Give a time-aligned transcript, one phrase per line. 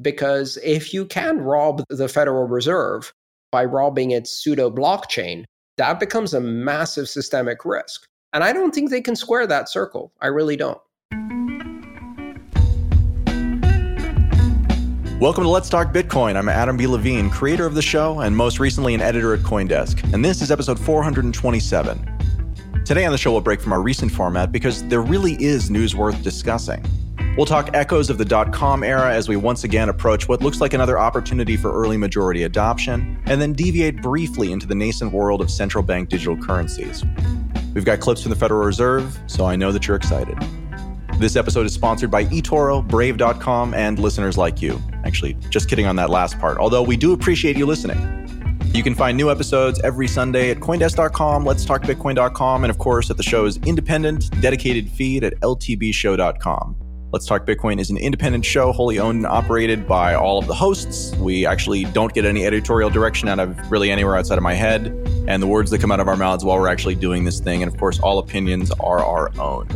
[0.00, 3.12] because if you can rob the Federal Reserve
[3.50, 5.44] by robbing its pseudo blockchain,
[5.78, 8.06] that becomes a massive systemic risk.
[8.32, 10.12] And I don't think they can square that circle.
[10.20, 10.80] I really don't.
[15.18, 16.36] Welcome to Let's Talk Bitcoin.
[16.36, 16.86] I'm Adam B.
[16.86, 20.12] Levine, creator of the show and most recently an editor at Coindesk.
[20.12, 22.84] And this is episode 427.
[22.84, 25.96] Today on the show, we'll break from our recent format because there really is news
[25.96, 26.84] worth discussing.
[27.36, 30.58] We'll talk echoes of the dot com era as we once again approach what looks
[30.58, 35.42] like another opportunity for early majority adoption, and then deviate briefly into the nascent world
[35.42, 37.04] of central bank digital currencies.
[37.74, 40.38] We've got clips from the Federal Reserve, so I know that you're excited.
[41.18, 44.80] This episode is sponsored by eToro, Brave.com, and listeners like you.
[45.04, 47.98] Actually, just kidding on that last part, although we do appreciate you listening.
[48.72, 53.10] You can find new episodes every Sunday at Coindesk.com, Let's Talk Bitcoin.com, and of course
[53.10, 56.85] at the show's independent, dedicated feed at LTBShow.com.
[57.12, 60.54] Let's Talk Bitcoin is an independent show, wholly owned and operated by all of the
[60.54, 61.14] hosts.
[61.16, 64.88] We actually don't get any editorial direction out of really anywhere outside of my head,
[65.28, 67.62] and the words that come out of our mouths while we're actually doing this thing.
[67.62, 69.68] And of course, all opinions are our own.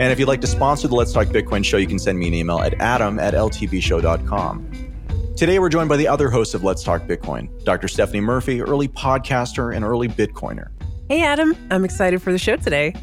[0.00, 2.26] And if you'd like to sponsor the Let's Talk Bitcoin show, you can send me
[2.26, 4.70] an email at adam at ltbshow.com.
[5.36, 7.86] Today, we're joined by the other hosts of Let's Talk Bitcoin, Dr.
[7.86, 10.70] Stephanie Murphy, early podcaster and early Bitcoiner.
[11.08, 11.56] Hey, Adam.
[11.70, 12.94] I'm excited for the show today.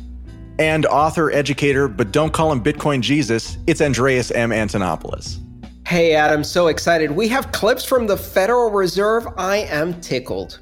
[0.61, 4.51] And author, educator, but don't call him Bitcoin Jesus, it's Andreas M.
[4.51, 5.39] Antonopoulos.
[5.87, 7.09] Hey, Adam, so excited.
[7.09, 9.25] We have clips from the Federal Reserve.
[9.39, 10.59] I am tickled.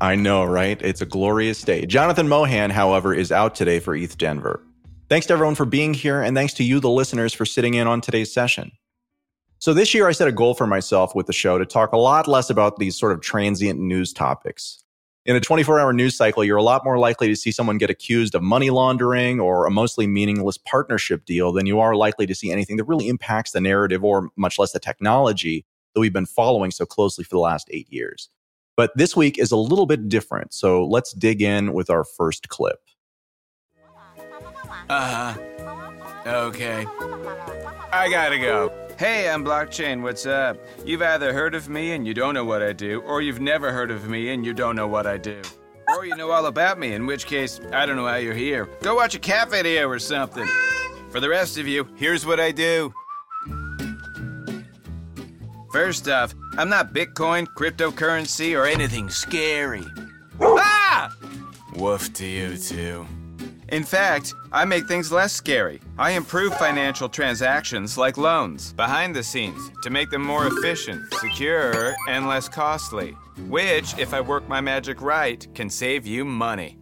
[0.00, 0.82] I know, right?
[0.82, 1.86] It's a glorious day.
[1.86, 4.64] Jonathan Mohan, however, is out today for ETH Denver.
[5.08, 7.86] Thanks to everyone for being here, and thanks to you, the listeners, for sitting in
[7.86, 8.72] on today's session.
[9.60, 11.98] So, this year I set a goal for myself with the show to talk a
[11.98, 14.82] lot less about these sort of transient news topics.
[15.26, 17.90] In a 24 hour news cycle, you're a lot more likely to see someone get
[17.90, 22.34] accused of money laundering or a mostly meaningless partnership deal than you are likely to
[22.34, 26.26] see anything that really impacts the narrative or much less the technology that we've been
[26.26, 28.30] following so closely for the last eight years.
[28.76, 30.54] But this week is a little bit different.
[30.54, 32.78] So, let's dig in with our first clip.
[34.88, 36.34] Uh huh.
[36.44, 36.86] Okay.
[37.92, 38.85] I gotta go.
[38.98, 40.00] Hey, I'm Blockchain.
[40.00, 40.56] What's up?
[40.86, 43.70] You've either heard of me and you don't know what I do, or you've never
[43.70, 45.42] heard of me and you don't know what I do.
[45.86, 48.70] Or you know all about me, in which case, I don't know how you're here.
[48.80, 50.48] Go watch a cat video or something.
[51.10, 52.94] For the rest of you, here's what I do.
[55.72, 59.84] First off, I'm not Bitcoin, cryptocurrency, or anything scary.
[60.40, 61.14] Ah!
[61.74, 63.06] Woof to you, too.
[63.70, 65.80] In fact, I make things less scary.
[65.98, 71.96] I improve financial transactions like loans behind the scenes to make them more efficient, secure,
[72.08, 73.16] and less costly.
[73.48, 76.78] Which, if I work my magic right, can save you money.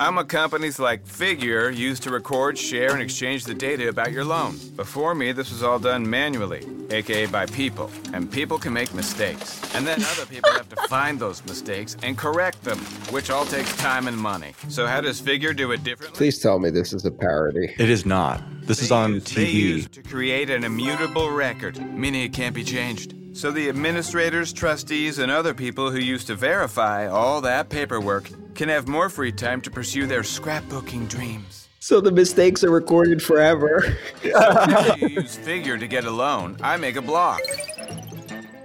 [0.00, 4.24] I'm what companies like Figure used to record, share, and exchange the data about your
[4.24, 4.56] loan.
[4.76, 7.90] Before me, this was all done manually, aka by people.
[8.12, 9.60] And people can make mistakes.
[9.74, 12.78] And then other people have to find those mistakes and correct them,
[13.10, 14.52] which all takes time and money.
[14.68, 16.16] So how does Figure do it differently?
[16.16, 17.74] Please tell me this is a parody.
[17.78, 18.40] It is not.
[18.62, 19.52] This They is on use- They TV.
[19.52, 23.14] use to create an immutable record, meaning it can't be changed.
[23.38, 28.68] So the administrators, trustees, and other people who used to verify all that paperwork can
[28.68, 31.68] have more free time to pursue their scrapbooking dreams.
[31.78, 33.96] So the mistakes are recorded forever.
[34.34, 37.40] After you use Figure to get a loan, I make a block.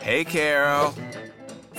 [0.01, 0.95] Hey, Carol.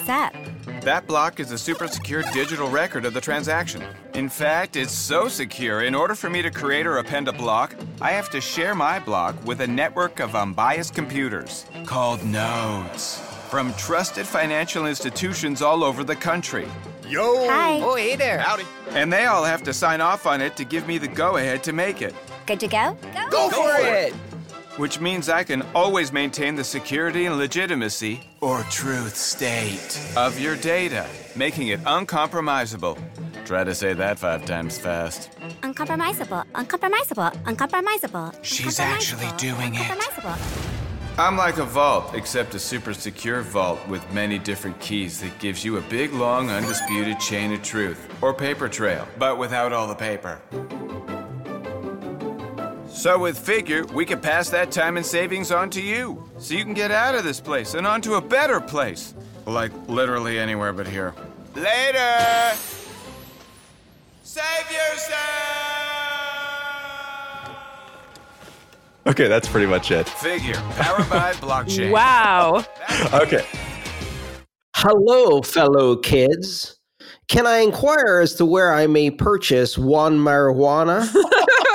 [0.04, 0.32] Set.
[0.82, 3.82] That block is a super secure digital record of the transaction.
[4.14, 7.74] In fact, it's so secure, in order for me to create or append a block,
[8.00, 13.18] I have to share my block with a network of unbiased computers called nodes
[13.50, 16.68] from trusted financial institutions all over the country.
[17.06, 17.46] Yo!
[17.48, 17.80] Hi.
[17.80, 18.38] Oh, hey there.
[18.38, 18.64] Howdy.
[18.90, 21.62] And they all have to sign off on it to give me the go ahead
[21.64, 22.14] to make it,
[22.46, 22.96] Good to go?
[23.30, 24.12] Go, for it.
[24.76, 30.56] Which means I can always maintain the security and legitimacy, or truth state, of your
[30.56, 32.98] data, making it uncompromisable.
[33.44, 35.30] Try to say that five times fast.
[35.62, 38.34] Uncompromisable, uncompromisable, uncompromisable.
[38.42, 39.80] She's uncompromisable, actually doing it.
[39.80, 40.70] uncompromisable.
[41.16, 45.64] I'm like a vault, except a super secure vault with many different keys that gives
[45.64, 49.94] you a big, long, undisputed chain of truth, or paper trail, but without all the
[49.94, 50.40] paper.
[52.94, 56.62] So with Figure, we can pass that time and savings on to you, so you
[56.62, 59.14] can get out of this place and onto a better place.
[59.46, 61.12] Like literally anywhere but here.
[61.56, 62.56] Later!
[64.22, 65.18] Save yourself!
[69.08, 70.08] Okay, that's pretty much it.
[70.08, 71.90] Figure, powered by blockchain.
[71.90, 72.64] Wow.
[73.12, 73.44] Okay.
[74.76, 76.78] Hello, fellow kids.
[77.26, 81.12] Can I inquire as to where I may purchase one marijuana?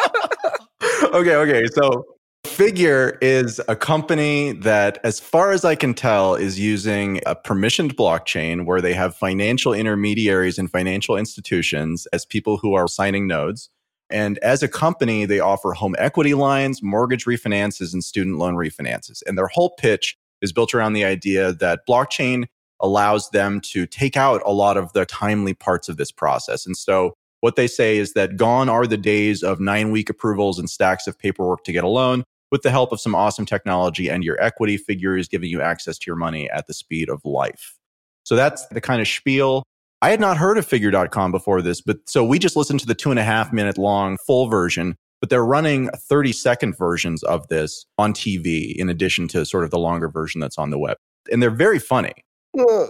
[1.13, 1.65] okay, okay.
[1.73, 2.05] So
[2.45, 7.93] Figure is a company that, as far as I can tell, is using a permissioned
[7.93, 13.69] blockchain where they have financial intermediaries and financial institutions as people who are signing nodes.
[14.09, 19.21] And as a company, they offer home equity lines, mortgage refinances, and student loan refinances.
[19.27, 22.45] And their whole pitch is built around the idea that blockchain
[22.79, 26.65] allows them to take out a lot of the timely parts of this process.
[26.65, 30.59] And so what they say is that gone are the days of nine week approvals
[30.59, 32.23] and stacks of paperwork to get a loan.
[32.51, 35.99] With the help of some awesome technology and your equity figure is giving you access
[35.99, 37.77] to your money at the speed of life.
[38.23, 39.63] So that's the kind of spiel.
[40.01, 42.95] I had not heard of figure.com before this, but so we just listened to the
[42.95, 47.47] two and a half minute long full version, but they're running 30 second versions of
[47.49, 50.97] this on TV in addition to sort of the longer version that's on the web.
[51.31, 52.13] And they're very funny.
[52.57, 52.87] Uh,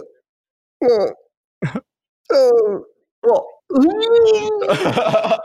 [0.84, 1.10] uh,
[1.66, 2.78] uh,
[3.22, 3.46] well,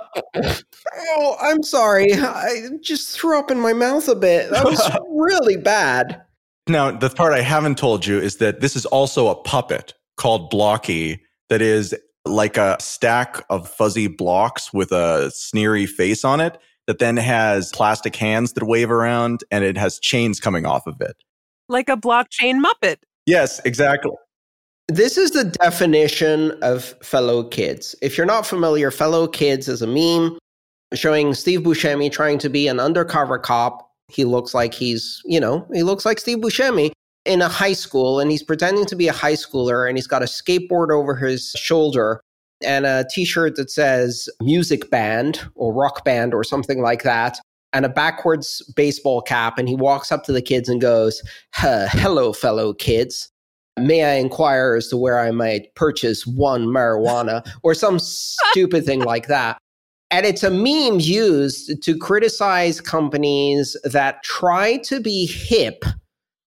[1.18, 2.14] oh, I'm sorry.
[2.14, 4.50] I just threw up in my mouth a bit.
[4.52, 6.22] That was really bad.
[6.68, 10.50] Now, the part I haven't told you is that this is also a puppet called
[10.50, 11.96] Blocky that is
[12.26, 16.58] like a stack of fuzzy blocks with a sneery face on it
[16.88, 21.00] that then has plastic hands that wave around and it has chains coming off of
[21.02, 21.16] it.
[21.70, 22.98] Like a blockchain Muppet.
[23.26, 24.12] Yes, exactly.
[24.88, 27.96] This is the definition of fellow kids.
[28.02, 30.38] If you're not familiar, fellow kids is a meme
[30.94, 33.92] showing Steve Buscemi trying to be an undercover cop.
[34.10, 36.92] He looks like he's, you know, he looks like Steve Buscemi
[37.26, 40.22] in a high school and he's pretending to be a high schooler and he's got
[40.22, 42.22] a skateboard over his shoulder
[42.64, 47.40] and a t-shirt that says music band or rock band or something like that
[47.74, 51.22] and a backwards baseball cap and he walks up to the kids and goes
[51.54, 53.32] hello fellow kids
[53.80, 59.02] may I inquire as to where I might purchase one marijuana or some stupid thing
[59.02, 59.58] like that.
[60.12, 65.84] And it's a meme used to criticize companies that try to be hip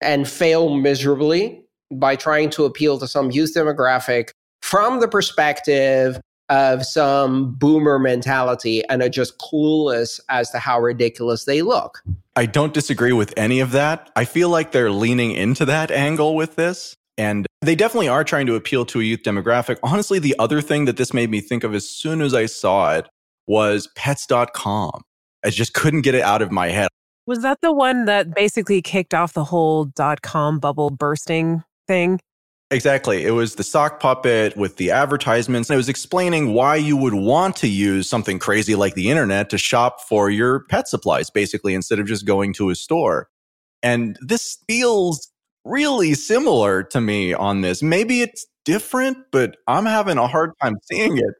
[0.01, 4.29] and fail miserably by trying to appeal to some youth demographic
[4.61, 11.45] from the perspective of some boomer mentality and are just clueless as to how ridiculous
[11.45, 12.03] they look.
[12.35, 14.11] I don't disagree with any of that.
[14.15, 16.95] I feel like they're leaning into that angle with this.
[17.17, 19.77] And they definitely are trying to appeal to a youth demographic.
[19.81, 22.93] Honestly, the other thing that this made me think of as soon as I saw
[22.93, 23.07] it
[23.47, 25.01] was pets.com.
[25.43, 26.89] I just couldn't get it out of my head.
[27.25, 32.19] Was that the one that basically kicked off the whole dot com bubble bursting thing?
[32.69, 33.23] Exactly.
[33.23, 35.69] It was the sock puppet with the advertisements.
[35.69, 39.49] And it was explaining why you would want to use something crazy like the internet
[39.51, 43.29] to shop for your pet supplies, basically, instead of just going to a store.
[43.81, 45.31] And this feels
[45.67, 47.83] really similar to me on this.
[47.83, 51.33] Maybe it's different, but I'm having a hard time seeing it.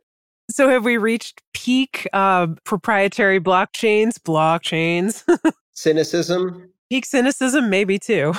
[0.50, 4.14] So, have we reached peak uh, proprietary blockchains?
[4.14, 5.24] Blockchains.
[5.74, 6.70] cynicism?
[6.90, 8.34] Peak cynicism, maybe too.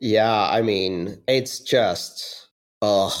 [0.00, 2.48] Yeah, I mean, it's just,
[2.82, 3.12] ugh.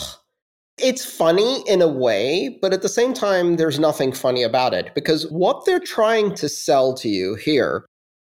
[0.78, 4.94] It's funny in a way, but at the same time, there's nothing funny about it
[4.94, 7.84] because what they're trying to sell to you here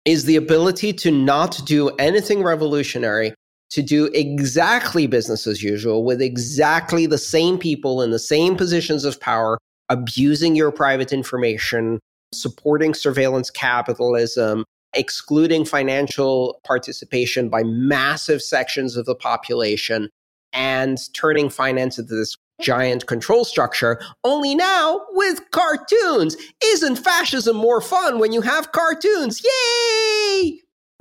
[0.07, 3.35] is the ability to not do anything revolutionary
[3.71, 9.05] to do exactly business as usual with exactly the same people in the same positions
[9.05, 12.01] of power, abusing your private information,
[12.33, 20.09] supporting surveillance capitalism, excluding financial participation by massive sections of the population,
[20.53, 26.37] and turning finance into this giant control structure, only now with cartoons.
[26.65, 29.43] Isn't fascism more fun when you have cartoons?
[29.45, 29.98] Yay!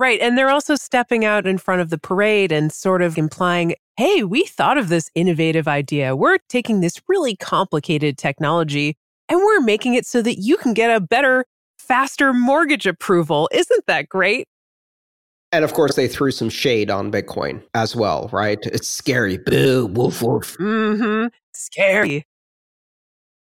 [0.00, 0.20] Right.
[0.20, 4.22] And they're also stepping out in front of the parade and sort of implying, hey,
[4.22, 6.14] we thought of this innovative idea.
[6.14, 8.96] We're taking this really complicated technology
[9.28, 11.44] and we're making it so that you can get a better,
[11.78, 13.48] faster mortgage approval.
[13.52, 14.46] Isn't that great?
[15.50, 18.58] And of course, they threw some shade on Bitcoin as well, right?
[18.66, 19.38] It's scary.
[19.38, 20.56] Boo, woof, woof.
[20.58, 21.28] Mm-hmm.
[21.54, 22.24] Scary.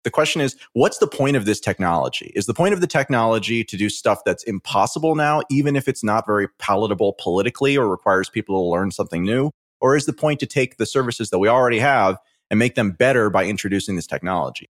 [0.05, 2.33] The question is, what's the point of this technology?
[2.35, 6.03] Is the point of the technology to do stuff that's impossible now, even if it's
[6.03, 9.51] not very palatable politically or requires people to learn something new?
[9.81, 12.19] Or is the point to take the services that we already have
[12.51, 14.69] and make them better by introducing this technology?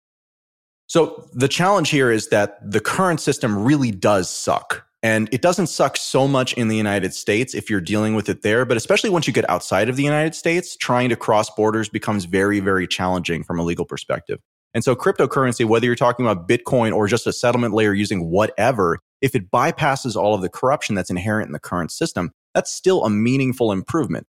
[0.87, 4.87] So the challenge here is that the current system really does suck.
[5.02, 8.42] And it doesn't suck so much in the United States if you're dealing with it
[8.42, 11.88] there, but especially once you get outside of the United States, trying to cross borders
[11.88, 14.40] becomes very, very challenging from a legal perspective.
[14.74, 18.98] And so cryptocurrency, whether you're talking about Bitcoin or just a settlement layer using whatever,
[19.20, 23.04] if it bypasses all of the corruption that's inherent in the current system, that's still
[23.04, 24.26] a meaningful improvement.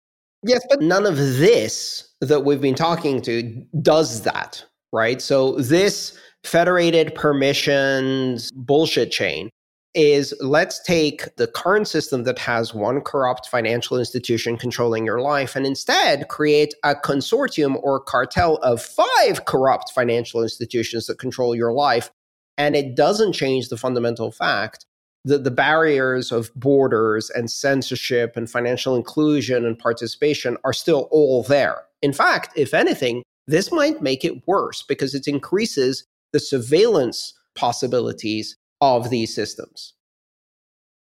[0.44, 5.22] Yes, but none of this that we've been talking to does that, right?
[5.22, 9.50] So this federated permissions bullshit chain
[9.96, 15.56] is let's take the current system that has one corrupt financial institution controlling your life
[15.56, 21.72] and instead create a consortium or cartel of five corrupt financial institutions that control your
[21.72, 22.12] life.
[22.58, 24.86] And it doesn't change the fundamental fact
[25.24, 31.42] that the barriers of borders and censorship and financial inclusion and participation are still all
[31.44, 31.82] there.
[32.02, 38.58] In fact, if anything, this might make it worse because it increases the surveillance possibilities
[38.82, 39.94] of these systems.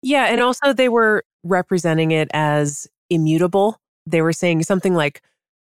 [0.02, 3.78] Yeah, and also they were representing it as immutable.
[4.06, 5.22] They were saying something like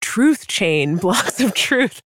[0.01, 2.01] truth chain, blocks of truth.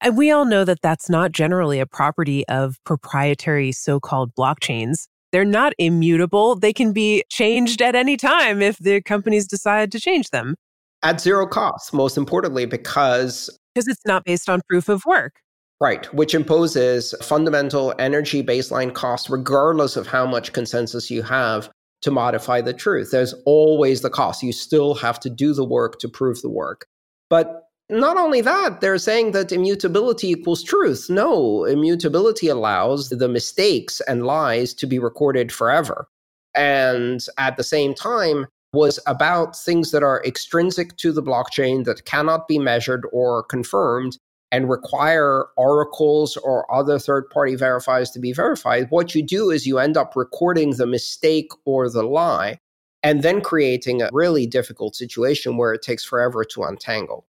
[0.00, 5.06] And we all know that that's not generally a property of proprietary so called blockchains.
[5.30, 6.56] They're not immutable.
[6.56, 10.56] They can be changed at any time if the companies decide to change them.
[11.02, 13.56] At zero cost, most importantly, because.
[13.74, 15.40] Because it's not based on proof of work.
[15.80, 21.70] Right, which imposes fundamental energy baseline costs regardless of how much consensus you have
[22.02, 23.10] to modify the truth.
[23.10, 24.42] There's always the cost.
[24.42, 26.86] You still have to do the work to prove the work.
[27.30, 31.06] But not only that, they're saying that immutability equals truth.
[31.08, 36.06] No, immutability allows the mistakes and lies to be recorded forever.
[36.54, 42.04] And at the same time, was about things that are extrinsic to the blockchain that
[42.04, 44.16] cannot be measured or confirmed
[44.52, 49.66] and require oracles or other third party verifiers to be verified, what you do is
[49.66, 52.58] you end up recording the mistake or the lie
[53.02, 57.26] and then creating a really difficult situation where it takes forever to untangle.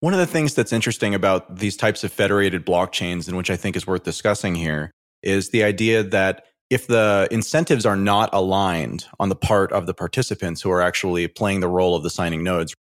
[0.00, 3.56] One of the things that's interesting about these types of federated blockchains, and which I
[3.56, 4.90] think is worth discussing here,
[5.22, 9.92] is the idea that if the incentives are not aligned on the part of the
[9.92, 12.74] participants who are actually playing the role of the signing nodes,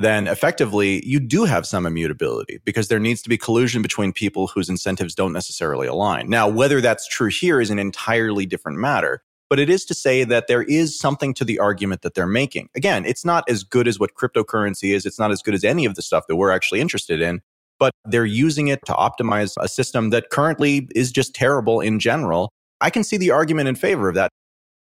[0.00, 4.46] then effectively you do have some immutability because there needs to be collusion between people
[4.46, 6.28] whose incentives don't necessarily align.
[6.28, 10.24] Now, whether that's true here is an entirely different matter, but it is to say
[10.24, 12.70] that there is something to the argument that they're making.
[12.74, 15.84] Again, it's not as good as what cryptocurrency is, it's not as good as any
[15.84, 17.42] of the stuff that we're actually interested in,
[17.78, 22.50] but they're using it to optimize a system that currently is just terrible in general.
[22.80, 24.30] I can see the argument in favor of that.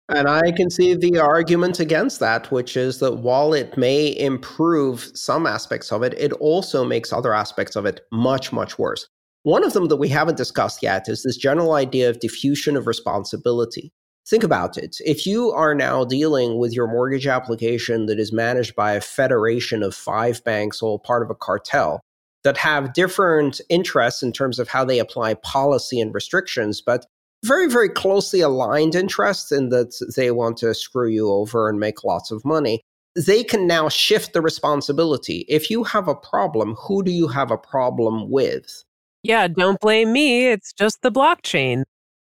[0.08, 5.10] And I can see the argument against that, which is that while it may improve
[5.14, 9.08] some aspects of it, it also makes other aspects of it much, much worse.
[9.44, 12.86] One of them that we haven't discussed yet is this general idea of diffusion of
[12.86, 13.92] responsibility.
[14.28, 14.96] Think about it.
[15.00, 19.82] If you are now dealing with your mortgage application that is managed by a federation
[19.82, 22.00] of five banks, all part of a cartel,
[22.42, 27.06] that have different interests in terms of how they apply policy and restrictions, but
[27.44, 32.04] very, very closely aligned interests in that they want to screw you over and make
[32.04, 32.80] lots of money.
[33.14, 35.44] They can now shift the responsibility.
[35.48, 38.84] If you have a problem, who do you have a problem with?
[39.22, 40.48] Yeah, don't blame me.
[40.48, 41.84] It's just the blockchain.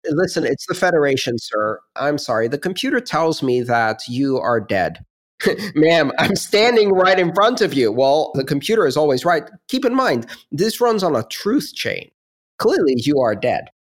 [0.06, 1.80] Listen, it's the Federation, sir.
[1.96, 2.48] I'm sorry.
[2.48, 5.04] The computer tells me that you are dead.
[5.74, 7.90] Ma'am, I'm standing right in front of you.
[7.90, 9.44] Well, the computer is always right.
[9.68, 12.10] Keep in mind, this runs on a truth chain.
[12.58, 13.70] Clearly, you are dead.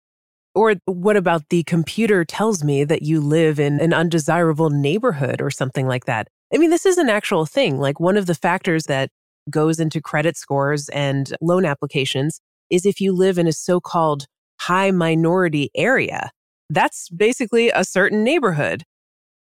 [0.54, 5.50] Or what about the computer tells me that you live in an undesirable neighborhood or
[5.50, 6.28] something like that?
[6.52, 7.78] I mean, this is an actual thing.
[7.78, 9.10] Like one of the factors that
[9.50, 14.26] goes into credit scores and loan applications is if you live in a so called
[14.60, 16.30] high minority area.
[16.70, 18.84] That's basically a certain neighborhood.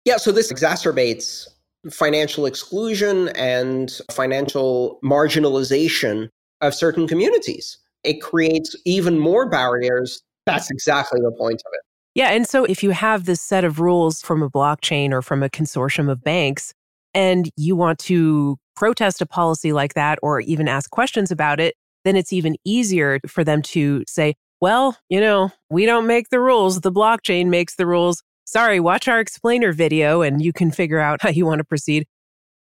[0.04, 1.48] Yeah, so this exacerbates
[1.90, 6.28] financial exclusion and financial marginalization
[6.60, 7.78] of certain communities.
[8.04, 11.80] It creates even more barriers that's exactly the point of it.
[12.14, 12.30] Yeah.
[12.30, 15.48] And so if you have this set of rules from a blockchain or from a
[15.48, 16.74] consortium of banks,
[17.14, 21.74] and you want to protest a policy like that or even ask questions about it,
[22.04, 26.40] then it's even easier for them to say, well, you know, we don't make the
[26.40, 26.80] rules.
[26.80, 28.22] The blockchain makes the rules.
[28.44, 32.06] Sorry, watch our explainer video and you can figure out how you want to proceed.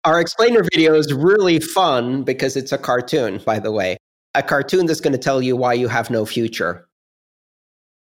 [0.04, 3.98] Our explainer video is really fun because it's a cartoon, by the way.
[4.36, 6.88] A cartoon that's going to tell you why you have no future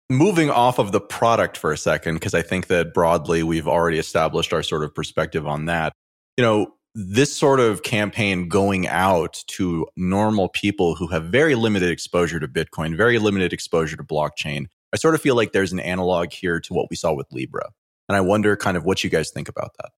[0.10, 4.00] moving off of the product for a second, because I think that broadly we've already
[4.00, 5.94] established our sort of perspective on that.
[6.38, 11.92] You know, this sort of campaign going out to normal people who have very limited
[11.92, 15.80] exposure to Bitcoin, very limited exposure to blockchain, I sort of feel like there's an
[15.80, 17.70] analog here to what we saw with Libra.
[18.10, 19.92] And I wonder kind of what you guys think about that.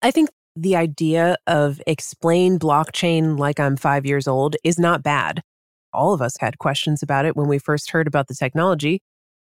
[0.00, 5.42] I think the idea of explain blockchain like I'm five years old is not bad
[5.92, 9.00] all of us had questions about it when we first heard about the technology.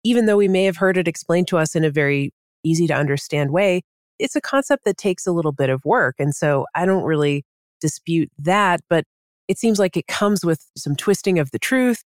[0.04, 2.32] Even though we may have heard it explained to us in a very
[2.64, 3.82] easy to understand way,
[4.20, 6.16] it's a concept that takes a little bit of work.
[6.20, 7.44] And so I don't really
[7.82, 9.06] dispute that, but
[9.48, 12.04] it seems like it comes with some twisting of the truth.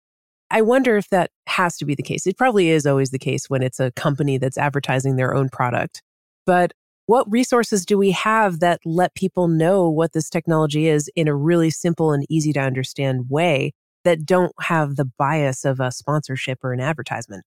[0.51, 2.25] I wonder if that has to be the case.
[2.25, 6.01] It probably is always the case when it's a company that's advertising their own product.
[6.45, 6.73] But
[7.05, 11.35] what resources do we have that let people know what this technology is in a
[11.35, 16.63] really simple and easy to understand way that don't have the bias of a sponsorship
[16.63, 17.43] or an advertisement?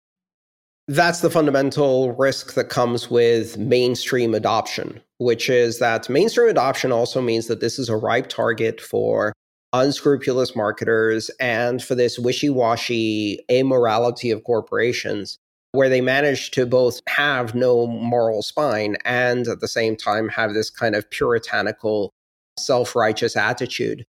[0.88, 7.21] That's the fundamental risk that comes with mainstream adoption, which is that mainstream adoption also
[7.21, 9.32] means that this is a ripe target for
[9.73, 15.38] unscrupulous marketers and for this wishy washy amorality of corporations,
[15.71, 20.52] where they manage to both have no moral spine and at the same time have
[20.52, 22.12] this kind of puritanical,
[22.59, 24.04] self righteous attitude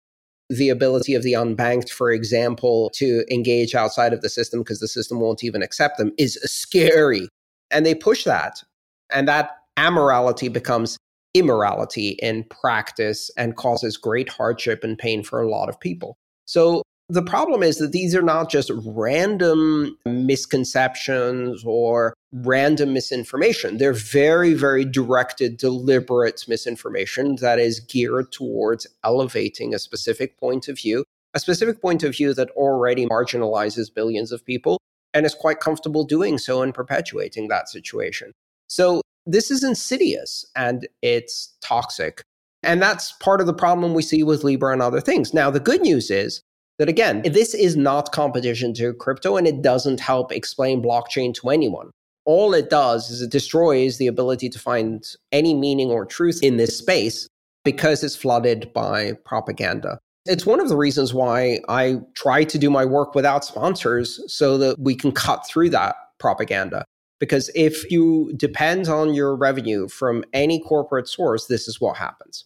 [0.49, 4.89] the ability of the unbanked, for example, to engage outside of the system because the
[4.89, 7.29] system won't even accept them is scary.
[7.71, 8.63] And they push that.
[9.11, 10.97] And that amorality becomes
[11.35, 16.17] immorality in practice and causes great hardship and pain for a lot of people.
[16.47, 23.79] So the problem is that these are not just random misconceptions or random misinformation.
[23.79, 30.77] They're very, very directed, deliberate misinformation that is geared towards elevating a specific point of
[30.77, 34.79] view, a specific point of view that already marginalizes billions of people
[35.15, 38.33] and is quite comfortable doing so and perpetuating that situation.
[38.69, 42.23] So this is insidious and it's toxic.
[42.63, 45.33] And that's part of the problem we see with Libra and other things.
[45.33, 46.43] Now, the good news is
[46.79, 51.51] that again, this is not competition to crypto and it doesn't help explain blockchain to
[51.51, 51.91] anyone.
[52.25, 56.57] All it does is it destroys the ability to find any meaning or truth in
[56.57, 57.29] this space
[57.65, 59.99] because it's flooded by propaganda.
[60.27, 64.59] It's one of the reasons why I try to do my work without sponsors so
[64.59, 66.85] that we can cut through that propaganda.
[67.19, 72.45] Because if you depend on your revenue from any corporate source, this is what happens.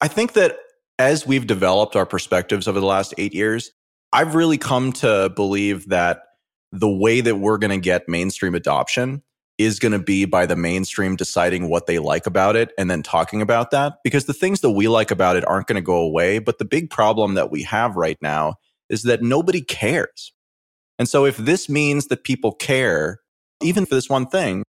[0.00, 0.58] I think that
[0.98, 3.70] as we've developed our perspectives over the last eight years,
[4.12, 6.22] I've really come to believe that
[6.72, 9.22] the way that we're going to get mainstream adoption
[9.58, 13.02] is going to be by the mainstream deciding what they like about it and then
[13.02, 13.94] talking about that.
[14.04, 16.38] Because the things that we like about it aren't going to go away.
[16.38, 18.54] But the big problem that we have right now
[18.88, 20.32] is that nobody cares.
[20.98, 23.20] And so if this means that people care,
[23.62, 24.62] even for this one thing,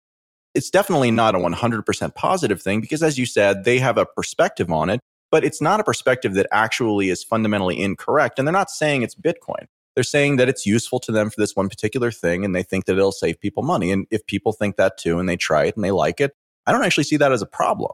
[0.53, 4.71] it's definitely not a 100% positive thing because, as you said, they have a perspective
[4.71, 4.99] on it
[5.31, 8.39] but it's not a perspective that actually is fundamentally incorrect.
[8.39, 9.67] And they're not saying it's Bitcoin.
[9.95, 12.85] They're saying that it's useful to them for this one particular thing and they think
[12.85, 13.91] that it'll save people money.
[13.91, 16.35] And if people think that too and they try it and they like it,
[16.67, 17.93] I don't actually see that as a problem.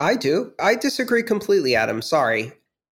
[0.00, 0.52] I do.
[0.60, 2.02] I disagree completely, Adam.
[2.02, 2.52] Sorry.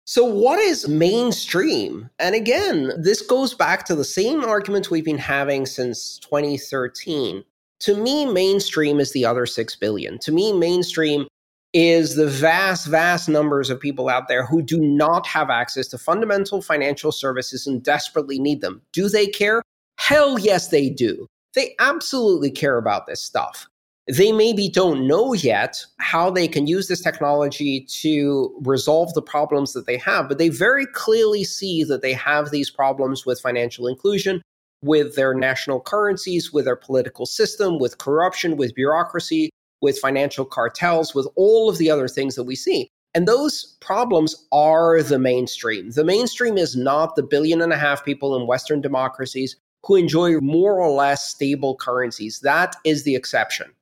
[0.04, 2.10] So, what is mainstream?
[2.18, 7.44] And again, this goes back to the same argument we've been having since 2013.
[7.80, 10.18] To me, mainstream is the other 6 billion.
[10.18, 11.28] To me, mainstream
[11.72, 15.98] is the vast, vast numbers of people out there who do not have access to
[15.98, 18.82] fundamental financial services and desperately need them.
[18.92, 19.62] Do they care?
[19.98, 21.26] Hell yes, they do.
[21.54, 23.68] They absolutely care about this stuff.
[24.08, 29.72] They maybe don't know yet how they can use this technology to resolve the problems
[29.74, 33.86] that they have, but they very clearly see that they have these problems with financial
[33.86, 34.42] inclusion,
[34.82, 39.50] with their national currencies, with their political system, with corruption, with bureaucracy,
[39.80, 42.90] with financial cartels, with all of the other things that we see.
[43.14, 45.90] And those problems are the mainstream.
[45.90, 50.38] The mainstream is not the billion and a half people in Western democracies who enjoy
[50.40, 52.40] more or less stable currencies.
[52.40, 53.72] That is the exception.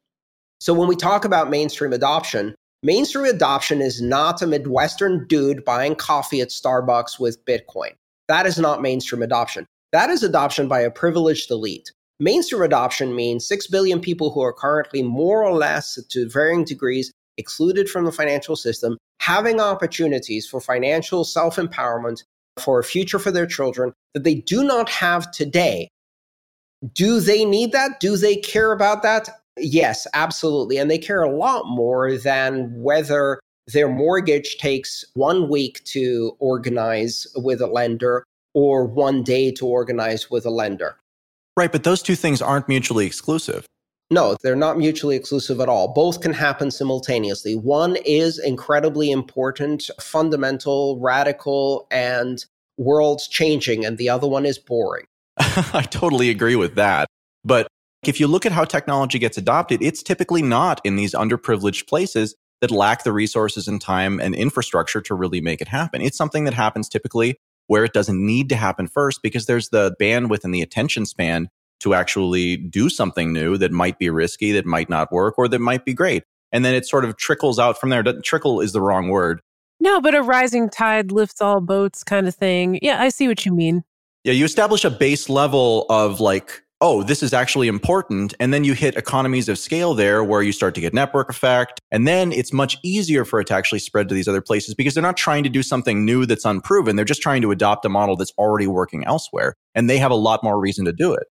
[0.61, 5.95] So when we talk about mainstream adoption, mainstream adoption is not a Midwestern dude buying
[5.95, 7.93] coffee at Starbucks with Bitcoin.
[8.29, 9.67] That is not mainstream adoption.
[9.93, 11.93] That is adoption by a privileged elite.
[12.20, 17.12] Mainstream adoption means 6 billion people who are currently more or less to varying degrees
[17.37, 22.24] excluded from the financial system having opportunities for financial self empowerment
[22.59, 25.88] for a future for their children that they do not have today.
[26.94, 28.00] Do they need that?
[28.00, 29.28] Do they care about that?
[29.57, 30.78] Yes, absolutely.
[30.78, 37.26] And they care a lot more than whether their mortgage takes one week to organize
[37.37, 40.96] with a lender or one day to organize with a lender.
[41.59, 43.66] Right, but those two things aren't mutually exclusive.
[44.12, 45.92] No, they're not mutually exclusive at all.
[45.92, 47.57] Both can happen simultaneously.
[47.57, 52.44] One is incredibly important, fundamental, radical, and
[52.77, 55.07] world changing, and the other one is boring.
[55.38, 57.09] I totally agree with that.
[57.44, 57.66] But
[58.05, 62.37] if you look at how technology gets adopted, it's typically not in these underprivileged places
[62.61, 66.03] that lack the resources and time and infrastructure to really make it happen.
[66.03, 67.37] It's something that happens typically
[67.68, 71.48] where it doesn't need to happen first because there's the bandwidth and the attention span
[71.81, 75.61] to actually do something new that might be risky, that might not work, or that
[75.61, 76.24] might be great.
[76.50, 78.02] And then it sort of trickles out from there.
[78.02, 79.40] Trickle is the wrong word.
[79.81, 82.81] No, but a rising tide lifts all boats kind of thing.
[82.83, 83.85] Yeah, I see what you mean.
[84.24, 88.35] Yeah, you establish a base level of like, oh, this is actually important.
[88.38, 91.81] And then you hit economies of scale there where you start to get network effect.
[91.91, 94.95] And then it's much easier for it to actually spread to these other places because
[94.95, 96.97] they're not trying to do something new that's unproven.
[96.97, 99.55] They're just trying to adopt a model that's already working elsewhere.
[99.75, 101.25] And they have a lot more reason to do it.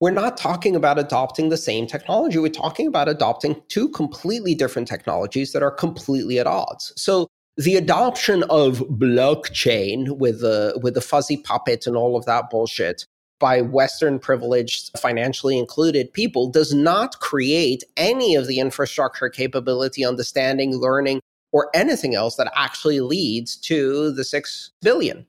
[0.00, 2.38] We're not talking about adopting the same technology.
[2.38, 6.92] We're talking about adopting two completely different technologies that are completely at odds.
[6.96, 12.50] So the adoption of blockchain with the with the fuzzy puppet and all of that
[12.50, 13.06] bullshit
[13.40, 20.76] by Western privileged, financially included people does not create any of the infrastructure capability, understanding,
[20.76, 21.20] learning,
[21.52, 25.26] or anything else that actually leads to the six billion.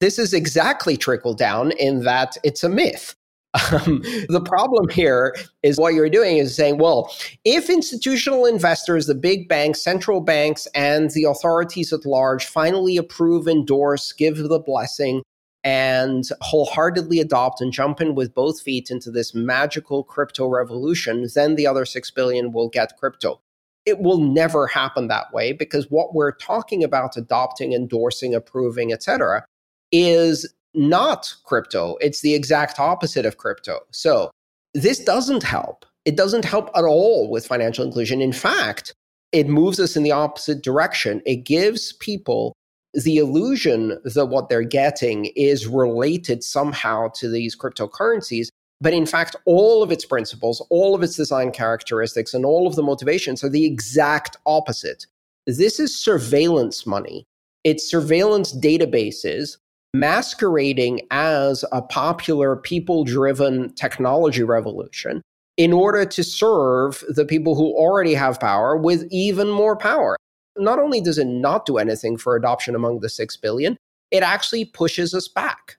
[0.00, 3.14] This is exactly trickle down in that it's a myth.
[3.54, 9.14] Um, the problem here is what you're doing is saying, well, if institutional investors, the
[9.14, 15.22] big banks, central banks, and the authorities at large finally approve, endorse, give the blessing,
[15.62, 21.54] and wholeheartedly adopt and jump in with both feet into this magical crypto revolution, then
[21.54, 23.40] the other 6 billion will get crypto.
[23.84, 29.44] It will never happen that way because what we're talking about adopting, endorsing, approving, etc.,
[29.92, 31.96] is not crypto.
[32.00, 33.80] It's the exact opposite of crypto.
[33.90, 34.30] So
[34.74, 35.84] this doesn't help.
[36.04, 38.20] It doesn't help at all with financial inclusion.
[38.20, 38.94] In fact,
[39.32, 41.22] it moves us in the opposite direction.
[41.26, 42.54] It gives people
[42.94, 48.48] the illusion that what they're getting is related somehow to these cryptocurrencies.
[48.80, 52.76] But in fact, all of its principles, all of its design characteristics, and all of
[52.76, 55.06] the motivations are the exact opposite.
[55.46, 57.26] This is surveillance money.
[57.64, 59.58] It's surveillance databases
[59.92, 65.20] masquerading as a popular people driven technology revolution
[65.56, 70.16] in order to serve the people who already have power with even more power.
[70.56, 73.76] Not only does it not do anything for adoption among the 6 billion,
[74.10, 75.76] it actually pushes us back.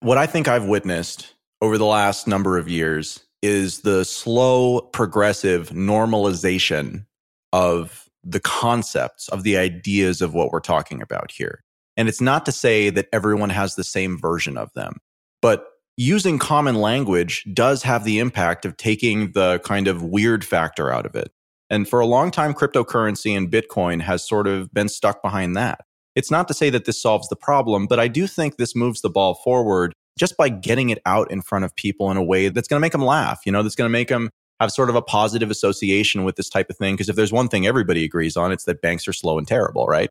[0.00, 5.70] What I think I've witnessed over the last number of years is the slow, progressive
[5.70, 7.06] normalization
[7.52, 11.62] of the concepts, of the ideas of what we're talking about here.
[11.96, 14.98] And it's not to say that everyone has the same version of them,
[15.42, 20.92] but using common language does have the impact of taking the kind of weird factor
[20.92, 21.32] out of it.
[21.70, 25.80] And for a long time, cryptocurrency and Bitcoin has sort of been stuck behind that.
[26.14, 29.02] It's not to say that this solves the problem, but I do think this moves
[29.02, 32.48] the ball forward just by getting it out in front of people in a way
[32.48, 34.90] that's going to make them laugh, you know, that's going to make them have sort
[34.90, 36.94] of a positive association with this type of thing.
[36.94, 39.86] Because if there's one thing everybody agrees on, it's that banks are slow and terrible,
[39.86, 40.08] right?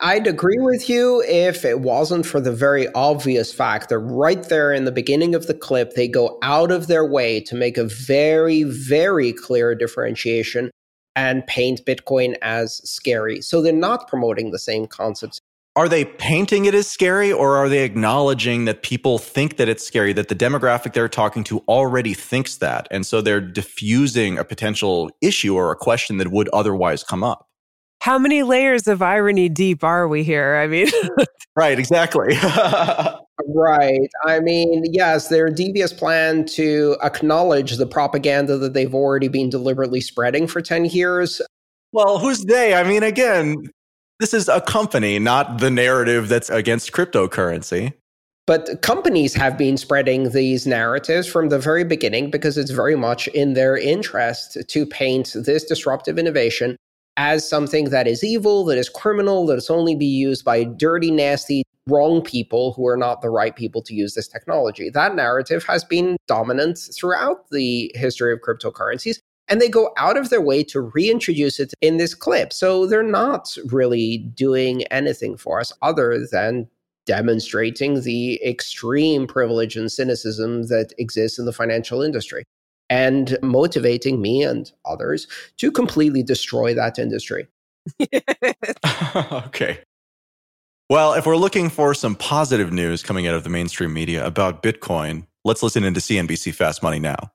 [0.00, 4.72] I'd agree with you if it wasn't for the very obvious fact that right there
[4.72, 7.84] in the beginning of the clip, they go out of their way to make a
[7.84, 10.70] very, very clear differentiation
[11.16, 13.42] and paint Bitcoin as scary.
[13.42, 15.40] So they're not promoting the same concepts.
[15.74, 19.84] Are they painting it as scary or are they acknowledging that people think that it's
[19.84, 22.86] scary, that the demographic they're talking to already thinks that?
[22.92, 27.47] And so they're diffusing a potential issue or a question that would otherwise come up?
[28.00, 30.56] How many layers of irony deep are we here?
[30.56, 30.88] I mean,
[31.56, 32.36] right, exactly.
[33.46, 34.08] right.
[34.24, 40.00] I mean, yes, their devious plan to acknowledge the propaganda that they've already been deliberately
[40.00, 41.42] spreading for 10 years.
[41.92, 42.74] Well, who's they?
[42.74, 43.70] I mean, again,
[44.20, 47.94] this is a company, not the narrative that's against cryptocurrency.
[48.46, 53.28] But companies have been spreading these narratives from the very beginning because it's very much
[53.28, 56.76] in their interest to paint this disruptive innovation
[57.18, 61.10] as something that is evil, that is criminal, that is only be used by dirty,
[61.10, 64.88] nasty, wrong people who are not the right people to use this technology.
[64.88, 69.18] That narrative has been dominant throughout the history of cryptocurrencies.
[69.48, 72.52] And they go out of their way to reintroduce it in this clip.
[72.52, 76.68] So they're not really doing anything for us other than
[77.06, 82.44] demonstrating the extreme privilege and cynicism that exists in the financial industry
[82.90, 85.26] and motivating me and others
[85.58, 87.46] to completely destroy that industry.
[89.46, 89.80] okay.
[90.90, 94.62] Well, if we're looking for some positive news coming out of the mainstream media about
[94.62, 97.30] Bitcoin, let's listen into CNBC Fast Money now.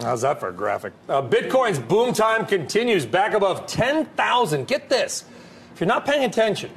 [0.00, 0.92] How's that for a graphic?
[1.08, 4.66] Uh, Bitcoin's boom time continues back above 10,000.
[4.66, 5.24] Get this.
[5.74, 6.70] If you're not paying attention,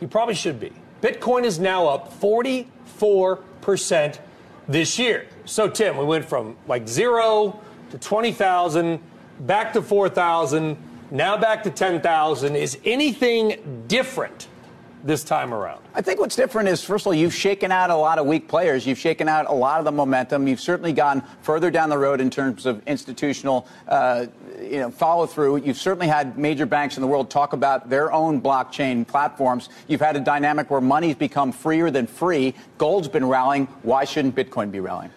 [0.00, 0.72] you probably should be.
[1.02, 4.18] Bitcoin is now up 44%
[4.66, 5.26] this year.
[5.48, 7.58] So, Tim, we went from like zero
[7.90, 9.00] to 20,000,
[9.40, 10.76] back to 4,000,
[11.10, 12.54] now back to 10,000.
[12.54, 14.48] Is anything different
[15.04, 15.80] this time around?
[15.94, 18.46] I think what's different is, first of all, you've shaken out a lot of weak
[18.46, 18.86] players.
[18.86, 20.46] You've shaken out a lot of the momentum.
[20.46, 24.26] You've certainly gone further down the road in terms of institutional, uh,
[24.60, 25.62] you know, follow through.
[25.62, 29.70] You've certainly had major banks in the world talk about their own blockchain platforms.
[29.86, 32.54] You've had a dynamic where money's become freer than free.
[32.76, 33.64] Gold's been rallying.
[33.82, 35.10] Why shouldn't Bitcoin be rallying?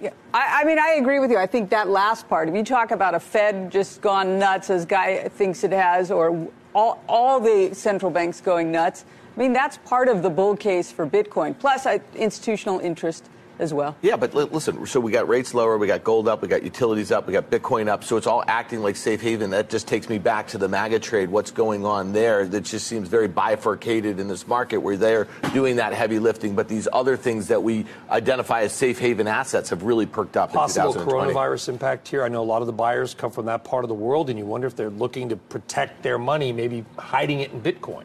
[0.00, 1.36] Yeah, I, I, mean, I agree with you.
[1.36, 4.86] I think that last part, if you talk about a Fed just gone nuts as
[4.86, 9.04] Guy thinks it has, or all, all the central banks going nuts,
[9.36, 13.28] I mean, that's part of the bull case for Bitcoin, plus uh, institutional interest
[13.60, 13.94] as well.
[14.00, 17.12] Yeah, but listen, so we got rates lower, we got gold up, we got utilities
[17.12, 19.50] up, we got Bitcoin up, so it's all acting like safe haven.
[19.50, 21.28] That just takes me back to the MAGA trade.
[21.28, 22.46] What's going on there?
[22.46, 26.68] That just seems very bifurcated in this market where they're doing that heavy lifting, but
[26.68, 30.52] these other things that we identify as safe haven assets have really perked up.
[30.52, 32.24] Possible coronavirus impact here.
[32.24, 34.38] I know a lot of the buyers come from that part of the world, and
[34.38, 38.04] you wonder if they're looking to protect their money, maybe hiding it in Bitcoin.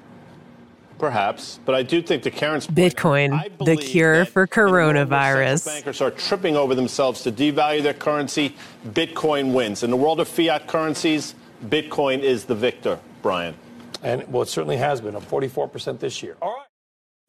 [1.06, 3.30] Perhaps, but I do think the Karen's Bitcoin,
[3.64, 5.64] the cure for coronavirus.
[5.68, 8.56] Bankers are tripping over themselves to devalue their currency.
[8.88, 9.84] Bitcoin wins.
[9.84, 13.54] In the world of fiat currencies, Bitcoin is the victor, Brian.
[14.02, 16.38] And well, it certainly has been up 44% this year.
[16.42, 16.56] All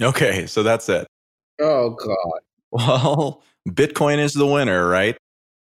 [0.00, 0.08] right.
[0.08, 1.06] Okay, so that's it.
[1.60, 2.40] Oh, God.
[2.70, 5.18] Well, Bitcoin is the winner, right?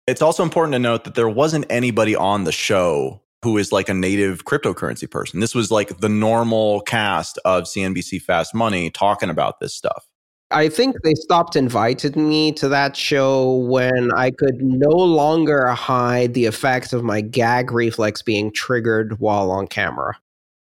[0.07, 3.89] It's also important to note that there wasn't anybody on the show who is like
[3.89, 5.39] a native cryptocurrency person.
[5.39, 10.09] This was like the normal cast of CNBC Fast Money talking about this stuff.
[10.51, 16.35] I think they stopped inviting me to that show when I could no longer hide
[16.35, 20.19] the effects of my gag reflex being triggered while on camera.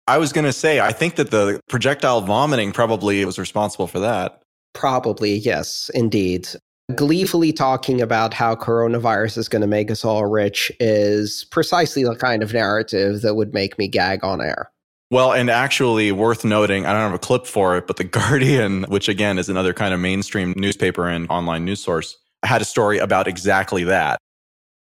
[0.07, 3.99] I was going to say, I think that the projectile vomiting probably was responsible for
[3.99, 4.41] that.
[4.73, 6.49] Probably, yes, indeed
[6.91, 12.15] gleefully talking about how coronavirus is going to make us all rich is precisely the
[12.15, 14.71] kind of narrative that would make me gag on air.
[15.11, 18.83] Well, and actually worth noting, I don't have a clip for it, but The Guardian,
[18.89, 22.99] which again is another kind of mainstream newspaper and online news source, had a story
[22.99, 24.19] about exactly that.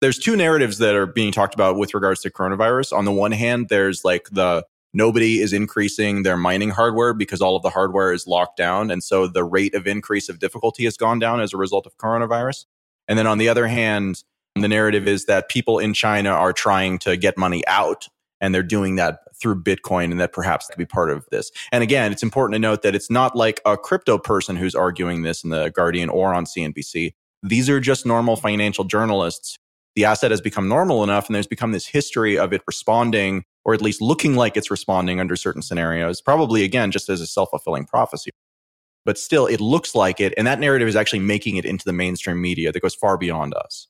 [0.02, 2.96] There's two narratives that are being talked about with regards to coronavirus.
[2.98, 7.58] On the one hand, there's like the nobody is increasing their mining hardware because all
[7.58, 8.90] of the hardware is locked down.
[8.90, 11.98] And so the rate of increase of difficulty has gone down as a result of
[11.98, 12.66] coronavirus.
[13.08, 14.24] And then on the other hand,
[14.56, 18.08] the narrative is that people in China are trying to get money out
[18.40, 21.52] and they're doing that through Bitcoin and that perhaps could be part of this.
[21.74, 25.24] And again, it's important to note that it's not like a crypto person who's arguing
[25.24, 27.14] this in the Guardian or on CNBC.
[27.44, 29.58] These are just normal financial journalists.
[29.96, 33.74] The asset has become normal enough and there's become this history of it responding or
[33.74, 37.50] at least looking like it's responding under certain scenarios, probably again, just as a self
[37.50, 38.32] fulfilling prophecy.
[39.04, 40.34] But still, it looks like it.
[40.38, 43.54] And that narrative is actually making it into the mainstream media that goes far beyond
[43.54, 43.88] us.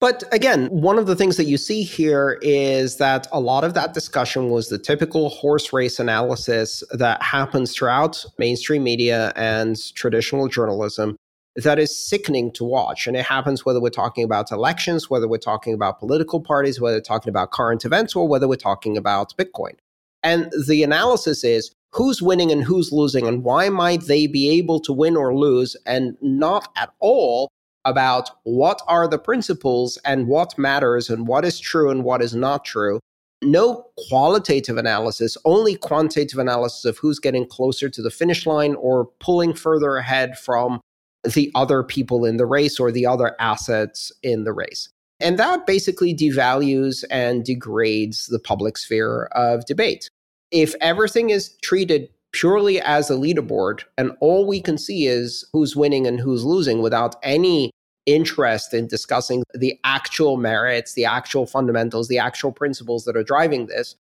[0.00, 3.74] But again, one of the things that you see here is that a lot of
[3.74, 10.48] that discussion was the typical horse race analysis that happens throughout mainstream media and traditional
[10.48, 11.16] journalism
[11.56, 13.06] that is sickening to watch.
[13.06, 16.96] And it happens whether we're talking about elections, whether we're talking about political parties, whether
[16.96, 19.74] we're talking about current events, or whether we're talking about Bitcoin.
[20.22, 24.80] And the analysis is who's winning and who's losing, and why might they be able
[24.80, 27.50] to win or lose, and not at all
[27.84, 32.34] about what are the principles and what matters and what is true and what is
[32.34, 33.00] not true.
[33.42, 39.06] No qualitative analysis, only quantitative analysis of who's getting closer to the finish line or
[39.18, 40.80] pulling further ahead from
[41.24, 44.88] the other people in the race or the other assets in the race.
[45.20, 50.10] And that basically devalues and degrades the public sphere of debate.
[50.50, 55.76] If everything is treated purely as a leaderboard and all we can see is who's
[55.76, 57.70] winning and who's losing without any
[58.06, 63.66] interest in discussing the actual merits, the actual fundamentals, the actual principles that are driving
[63.66, 63.94] this,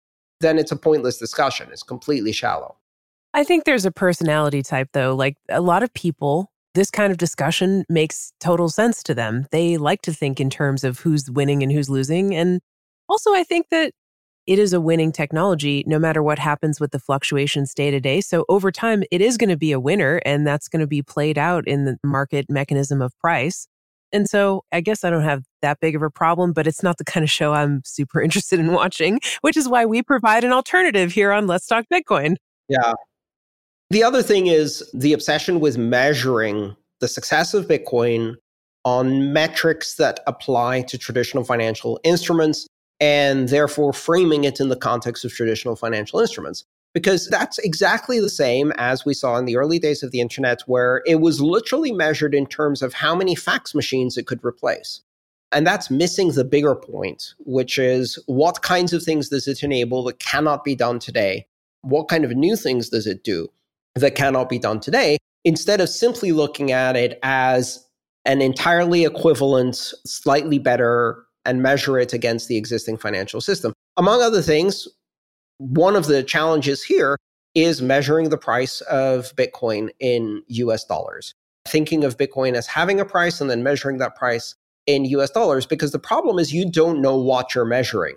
[0.40, 1.68] then it's a pointless discussion.
[1.72, 2.76] It's completely shallow.
[3.34, 5.16] I think there's a personality type, though.
[5.16, 9.46] Like a lot of people this kind of discussion makes total sense to them.
[9.50, 12.34] They like to think in terms of who's winning and who's losing.
[12.34, 12.60] And
[13.08, 13.92] also, I think that
[14.46, 18.20] it is a winning technology no matter what happens with the fluctuations day to day.
[18.20, 21.02] So over time, it is going to be a winner, and that's going to be
[21.02, 23.66] played out in the market mechanism of price.
[24.12, 26.96] And so I guess I don't have that big of a problem, but it's not
[26.98, 30.52] the kind of show I'm super interested in watching, which is why we provide an
[30.52, 32.36] alternative here on Let's Talk Bitcoin.
[32.68, 32.92] Yeah.
[33.90, 38.36] The other thing is the obsession with measuring the success of Bitcoin
[38.84, 42.66] on metrics that apply to traditional financial instruments
[43.00, 46.64] and therefore framing it in the context of traditional financial instruments.
[46.92, 50.62] Because that's exactly the same as we saw in the early days of the internet,
[50.66, 55.00] where it was literally measured in terms of how many fax machines it could replace.
[55.52, 60.04] And that's missing the bigger point, which is what kinds of things does it enable
[60.04, 61.46] that cannot be done today?
[61.82, 63.48] What kind of new things does it do?
[64.00, 67.84] That cannot be done today, instead of simply looking at it as
[68.24, 73.72] an entirely equivalent, slightly better, and measure it against the existing financial system.
[73.96, 74.86] Among other things,
[75.58, 77.16] one of the challenges here
[77.54, 81.34] is measuring the price of Bitcoin in US dollars.
[81.66, 84.54] Thinking of Bitcoin as having a price and then measuring that price
[84.86, 88.16] in US dollars, because the problem is you don't know what you're measuring.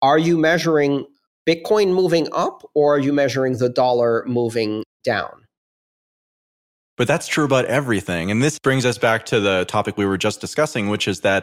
[0.00, 1.06] Are you measuring
[1.48, 5.46] Bitcoin moving up or are you measuring the dollar moving down?
[6.98, 8.30] But that's true about everything.
[8.30, 11.42] And this brings us back to the topic we were just discussing, which is that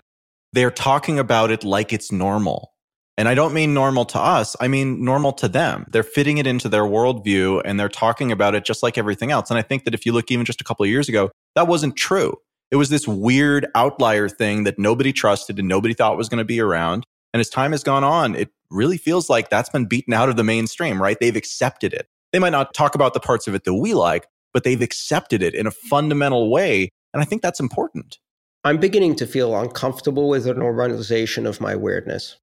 [0.54, 2.74] they're talking about it like it's normal.
[3.18, 5.86] And I don't mean normal to us, I mean normal to them.
[5.90, 9.50] They're fitting it into their worldview and they're talking about it just like everything else.
[9.50, 11.68] And I think that if you look even just a couple of years ago, that
[11.68, 12.36] wasn't true.
[12.70, 16.46] It was this weird outlier thing that nobody trusted and nobody thought was going to
[16.46, 17.06] be around.
[17.34, 20.36] And as time has gone on, it really feels like that's been beaten out of
[20.36, 21.18] the mainstream, right?
[21.20, 22.08] They've accepted it.
[22.32, 25.42] They might not talk about the parts of it that we like, but they've accepted
[25.42, 26.90] it in a fundamental way.
[27.14, 28.20] And I think that's important.
[28.64, 32.38] I'm beginning to feel uncomfortable with the normalization of my weirdness.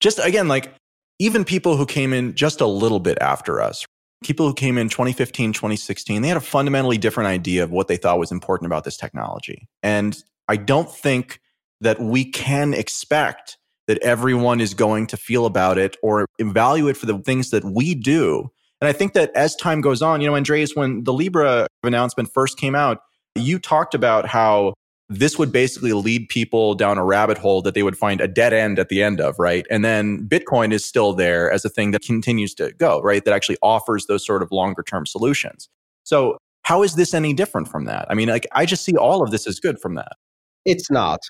[0.00, 0.74] just again, like
[1.18, 3.86] even people who came in just a little bit after us,
[4.22, 7.96] people who came in 2015, 2016, they had a fundamentally different idea of what they
[7.96, 9.68] thought was important about this technology.
[9.82, 10.16] And
[10.48, 11.40] I don't think
[11.84, 17.06] that we can expect that everyone is going to feel about it or evaluate for
[17.06, 18.50] the things that we do
[18.84, 22.30] and I think that as time goes on, you know, Andreas, when the Libra announcement
[22.34, 23.00] first came out,
[23.34, 24.74] you talked about how
[25.08, 28.52] this would basically lead people down a rabbit hole that they would find a dead
[28.52, 29.66] end at the end of, right?
[29.70, 33.24] And then Bitcoin is still there as a thing that continues to go, right?
[33.24, 35.70] That actually offers those sort of longer term solutions.
[36.02, 38.06] So, how is this any different from that?
[38.10, 40.12] I mean, like, I just see all of this as good from that.
[40.66, 41.20] It's not.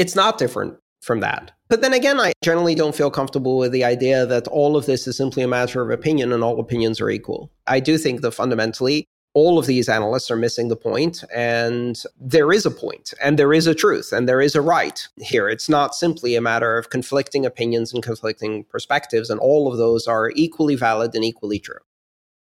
[0.00, 1.52] It's not different from that.
[1.68, 5.06] But then again, I generally don't feel comfortable with the idea that all of this
[5.06, 7.50] is simply a matter of opinion and all opinions are equal.
[7.66, 12.50] I do think that fundamentally, all of these analysts are missing the point, and there
[12.50, 15.50] is a point, and there is a truth, and there is a right here.
[15.50, 20.06] It's not simply a matter of conflicting opinions and conflicting perspectives, and all of those
[20.06, 21.78] are equally valid and equally true.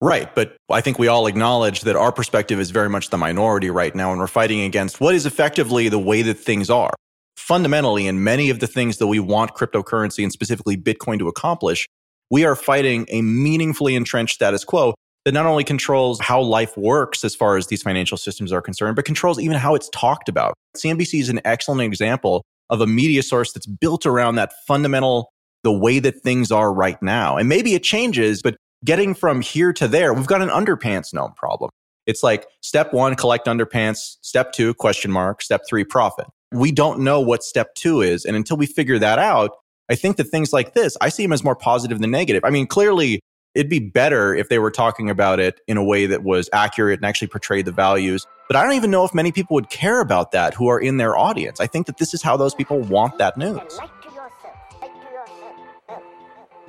[0.01, 0.33] Right.
[0.33, 3.93] But I think we all acknowledge that our perspective is very much the minority right
[3.95, 6.93] now, and we're fighting against what is effectively the way that things are
[7.39, 11.87] fundamentally in many of the things that we want cryptocurrency and specifically Bitcoin to accomplish,
[12.29, 14.93] we are fighting a meaningfully entrenched status quo
[15.25, 18.95] that not only controls how life works as far as these financial systems are concerned,
[18.95, 20.53] but controls even how it's talked about.
[20.77, 25.31] CNBC is an excellent example of a media source that's built around that fundamental,
[25.63, 27.37] the way that things are right now.
[27.37, 31.33] And maybe it changes, but getting from here to there, we've got an underpants gnome
[31.33, 31.71] problem.
[32.05, 34.17] It's like step one, collect underpants.
[34.21, 35.41] Step two, question mark.
[35.41, 38.25] Step three, profit we don't know what step two is.
[38.25, 39.51] And until we figure that out,
[39.89, 42.43] I think that things like this, I see them as more positive than negative.
[42.45, 43.21] I mean, clearly,
[43.55, 46.99] it'd be better if they were talking about it in a way that was accurate
[46.99, 48.25] and actually portrayed the values.
[48.47, 50.97] But I don't even know if many people would care about that who are in
[50.97, 51.59] their audience.
[51.59, 53.79] I think that this is how those people want that news.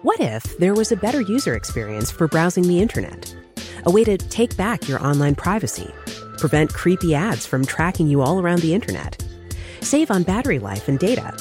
[0.02, 3.34] What if there was a better user experience for browsing the internet?
[3.84, 5.92] A way to take back your online privacy,
[6.38, 9.22] prevent creepy ads from tracking you all around the internet
[9.82, 11.34] Save on battery life and data.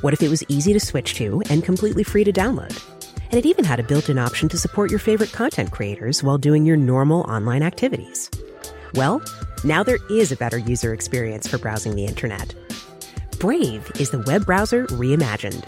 [0.00, 2.82] What if it was easy to switch to and completely free to download?
[3.30, 6.38] And it even had a built in option to support your favorite content creators while
[6.38, 8.30] doing your normal online activities.
[8.94, 9.22] Well,
[9.64, 12.54] now there is a better user experience for browsing the internet.
[13.38, 15.66] Brave is the web browser reimagined.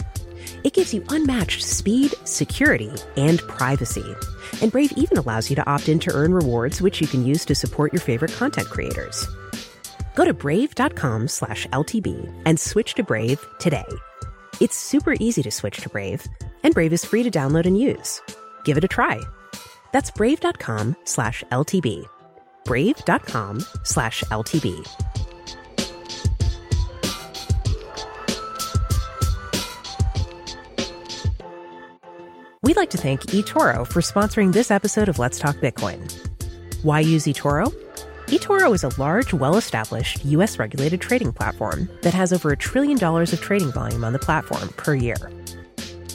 [0.63, 4.15] It gives you unmatched speed, security, and privacy.
[4.61, 7.45] And Brave even allows you to opt in to earn rewards, which you can use
[7.45, 9.27] to support your favorite content creators.
[10.21, 13.87] Go to brave.com slash LTB and switch to Brave today.
[14.59, 16.23] It's super easy to switch to Brave,
[16.61, 18.21] and Brave is free to download and use.
[18.63, 19.19] Give it a try.
[19.91, 22.05] That's brave.com slash LTB.
[22.65, 24.87] Brave.com slash LTB.
[32.61, 35.99] We'd like to thank eToro for sponsoring this episode of Let's Talk Bitcoin.
[36.83, 37.73] Why use eToro?
[38.31, 42.97] eToro is a large, well established, US regulated trading platform that has over a trillion
[42.97, 45.17] dollars of trading volume on the platform per year.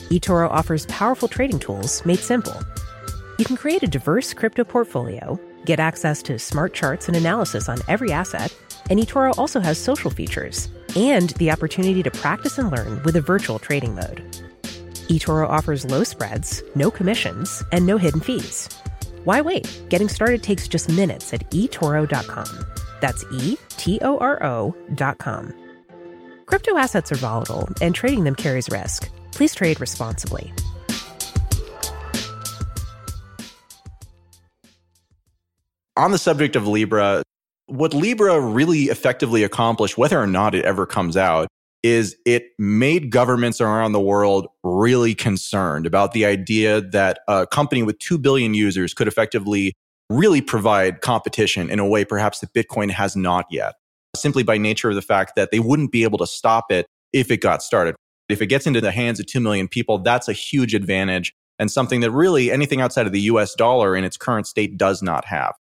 [0.09, 2.59] eToro offers powerful trading tools made simple.
[3.37, 7.77] You can create a diverse crypto portfolio, get access to smart charts and analysis on
[7.87, 8.51] every asset,
[8.89, 13.21] and eToro also has social features and the opportunity to practice and learn with a
[13.21, 14.23] virtual trading mode.
[15.07, 18.69] eToro offers low spreads, no commissions, and no hidden fees.
[19.27, 19.67] Why wait?
[19.89, 22.65] Getting started takes just minutes at eToro.com.
[23.01, 25.53] That's E T O R O.com.
[26.45, 29.09] Crypto assets are volatile, and trading them carries risk.
[29.33, 30.53] Please trade responsibly.
[35.97, 37.21] On the subject of Libra,
[37.65, 41.49] what Libra really effectively accomplished, whether or not it ever comes out,
[41.83, 47.83] is it made governments around the world really concerned about the idea that a company
[47.83, 49.73] with 2 billion users could effectively
[50.09, 53.75] really provide competition in a way perhaps that Bitcoin has not yet,
[54.15, 57.29] simply by nature of the fact that they wouldn't be able to stop it if
[57.29, 57.95] it got started.
[58.29, 61.71] If it gets into the hands of 2 million people, that's a huge advantage and
[61.71, 65.25] something that really anything outside of the US dollar in its current state does not
[65.25, 65.53] have.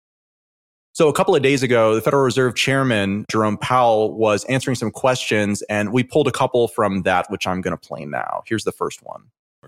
[0.96, 4.91] So a couple of days ago, the Federal Reserve Chairman, Jerome Powell, was answering some
[4.91, 8.43] questions, and we pulled a couple from that, which I'm going to play now.
[8.46, 9.24] Here's the first one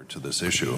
[0.07, 0.77] to this issue.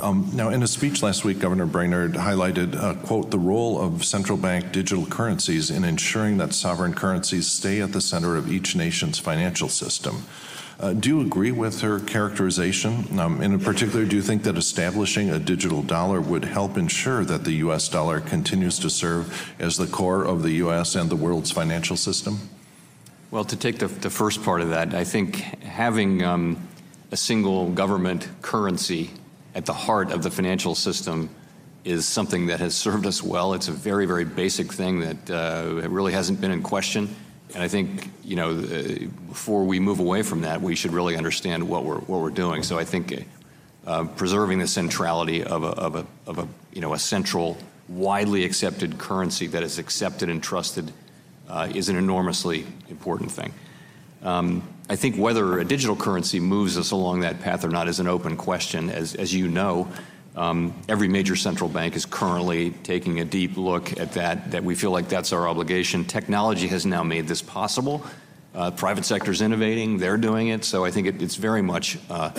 [0.00, 4.04] Um, now, in a speech last week, Governor Brainard highlighted, uh, quote, the role of
[4.04, 8.74] central bank digital currencies in ensuring that sovereign currencies stay at the center of each
[8.74, 10.24] nation's financial system.
[10.80, 13.18] Uh, do you agree with her characterization?
[13.18, 17.44] Um, in particular, do you think that establishing a digital dollar would help ensure that
[17.44, 17.88] the U.S.
[17.88, 20.96] dollar continues to serve as the core of the U.S.
[20.96, 22.38] and the world's financial system?
[23.30, 26.68] Well, to take the, the first part of that, I think having um,
[27.12, 29.10] a single government currency
[29.54, 31.30] at the heart of the financial system
[31.84, 33.54] is something that has served us well.
[33.54, 37.14] It's a very, very basic thing that uh, really hasn't been in question.
[37.54, 41.16] And I think, you know, uh, before we move away from that, we should really
[41.16, 42.64] understand what we're, what we're doing.
[42.64, 43.26] So I think
[43.86, 47.56] uh, preserving the centrality of a, of, a, of a, you know, a central,
[47.88, 50.92] widely accepted currency that is accepted and trusted
[51.48, 53.52] uh, is an enormously important thing.
[54.22, 58.00] Um, I think whether a digital currency moves us along that path or not is
[58.00, 58.90] an open question.
[58.90, 59.88] As, as you know,
[60.36, 64.74] um, every major central bank is currently taking a deep look at that, that we
[64.74, 66.04] feel like that's our obligation.
[66.04, 68.04] Technology has now made this possible.
[68.54, 70.64] Uh, private sector is innovating, they're doing it.
[70.64, 72.30] So I think it, it's very much uh,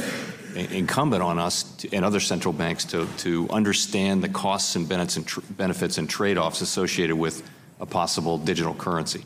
[0.56, 5.18] incumbent on us to, and other central banks to, to understand the costs and benefits
[5.18, 9.26] and, tr- benefits and trade offs associated with a possible digital currency.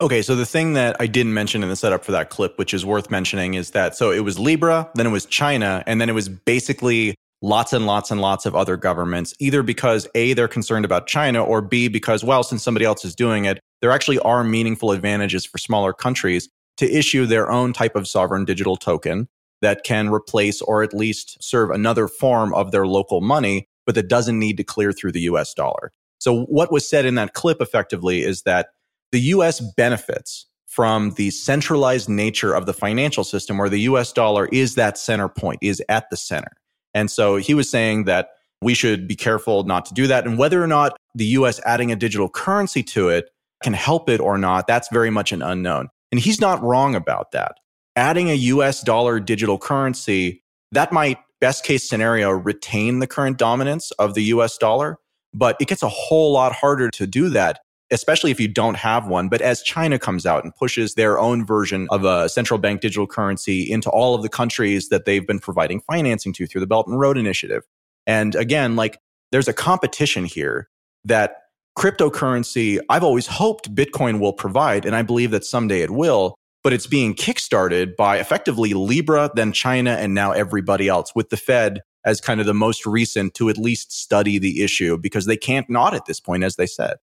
[0.00, 2.72] Okay, so the thing that I didn't mention in the setup for that clip, which
[2.72, 6.08] is worth mentioning, is that so it was Libra, then it was China, and then
[6.08, 10.48] it was basically lots and lots and lots of other governments, either because A, they're
[10.48, 14.18] concerned about China, or B, because, well, since somebody else is doing it, there actually
[14.20, 19.28] are meaningful advantages for smaller countries to issue their own type of sovereign digital token
[19.62, 24.08] that can replace or at least serve another form of their local money, but that
[24.08, 25.92] doesn't need to clear through the US dollar.
[26.18, 28.68] So, what was said in that clip effectively is that
[29.12, 34.48] the US benefits from the centralized nature of the financial system where the US dollar
[34.52, 36.52] is that center point, is at the center.
[36.94, 38.30] And so he was saying that
[38.62, 40.26] we should be careful not to do that.
[40.26, 43.30] And whether or not the US adding a digital currency to it
[43.62, 45.88] can help it or not, that's very much an unknown.
[46.12, 47.56] And he's not wrong about that.
[47.96, 53.90] Adding a US dollar digital currency, that might, best case scenario, retain the current dominance
[53.92, 54.98] of the US dollar,
[55.32, 57.60] but it gets a whole lot harder to do that
[57.90, 59.28] especially if you don't have one.
[59.28, 63.06] But as China comes out and pushes their own version of a central bank digital
[63.06, 66.86] currency into all of the countries that they've been providing financing to through the Belt
[66.86, 67.64] and Road Initiative.
[68.06, 68.98] And again, like
[69.32, 70.68] there's a competition here
[71.04, 71.36] that
[71.78, 76.34] cryptocurrency, I've always hoped Bitcoin will provide, and I believe that someday it will.
[76.62, 81.38] But it's being kickstarted by effectively Libra, then China, and now everybody else, with the
[81.38, 85.36] Fed as kind of the most recent to at least study the issue because they
[85.36, 86.96] can't not at this point, as they said.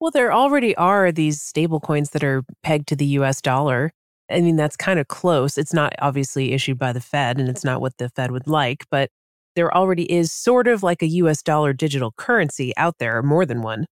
[0.00, 3.92] Well, there already are these stable coins that are pegged to the US dollar.
[4.30, 5.58] I mean, that's kind of close.
[5.58, 8.84] It's not obviously issued by the Fed and it's not what the Fed would like,
[8.90, 9.10] but
[9.54, 13.62] there already is sort of like a US dollar digital currency out there, more than
[13.62, 13.86] one.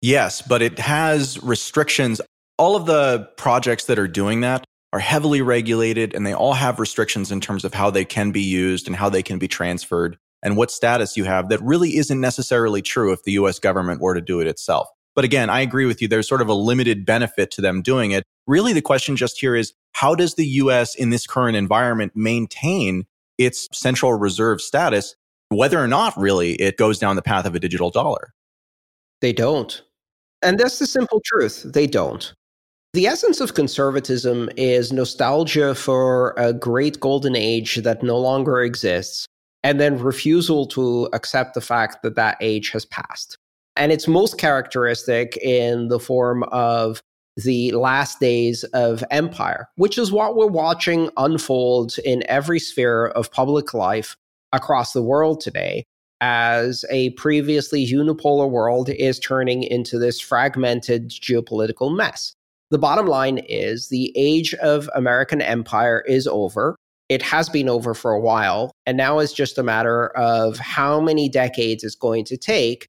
[0.00, 2.20] Yes, but it has restrictions.
[2.58, 6.80] All of the projects that are doing that are heavily regulated and they all have
[6.80, 10.16] restrictions in terms of how they can be used and how they can be transferred
[10.42, 14.14] and what status you have that really isn't necessarily true if the US government were
[14.14, 14.88] to do it itself.
[15.14, 16.08] But again, I agree with you.
[16.08, 18.24] There's sort of a limited benefit to them doing it.
[18.46, 23.06] Really, the question just here is how does the US in this current environment maintain
[23.38, 25.16] its central reserve status,
[25.48, 28.32] whether or not really it goes down the path of a digital dollar?
[29.20, 29.82] They don't.
[30.42, 31.64] And that's the simple truth.
[31.64, 32.32] They don't.
[32.92, 39.26] The essence of conservatism is nostalgia for a great golden age that no longer exists,
[39.62, 43.38] and then refusal to accept the fact that that age has passed.
[43.76, 47.00] And it's most characteristic in the form of
[47.36, 53.30] the last days of empire, which is what we're watching unfold in every sphere of
[53.30, 54.16] public life
[54.52, 55.84] across the world today
[56.20, 62.34] as a previously unipolar world is turning into this fragmented geopolitical mess.
[62.70, 66.76] The bottom line is the age of American empire is over.
[67.08, 71.00] It has been over for a while, and now it's just a matter of how
[71.00, 72.86] many decades it's going to take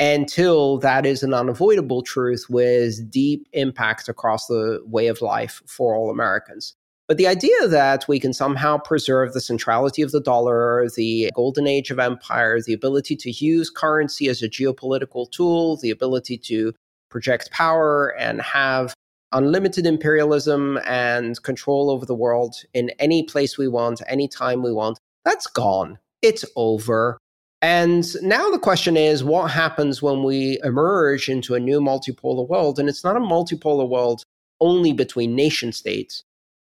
[0.00, 5.94] until that is an unavoidable truth with deep impact across the way of life for
[5.94, 6.74] all Americans.
[7.06, 11.66] But the idea that we can somehow preserve the centrality of the dollar, the golden
[11.66, 16.72] age of empire, the ability to use currency as a geopolitical tool, the ability to
[17.10, 18.94] project power and have
[19.32, 24.72] unlimited imperialism and control over the world in any place we want, any time we
[24.72, 25.98] want, that's gone.
[26.22, 27.18] It's over.
[27.64, 32.78] And now the question is what happens when we emerge into a new multipolar world?
[32.78, 34.22] And it's not a multipolar world
[34.60, 36.24] only between nation states.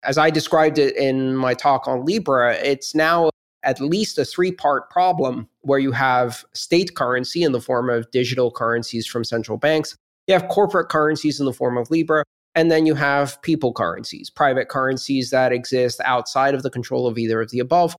[0.03, 3.31] As I described it in my talk on Libra, it's now
[3.63, 8.11] at least a three part problem where you have state currency in the form of
[8.11, 12.25] digital currencies from central banks, you have corporate currencies in the form of Libra,
[12.55, 17.17] and then you have people currencies, private currencies that exist outside of the control of
[17.17, 17.97] either of the above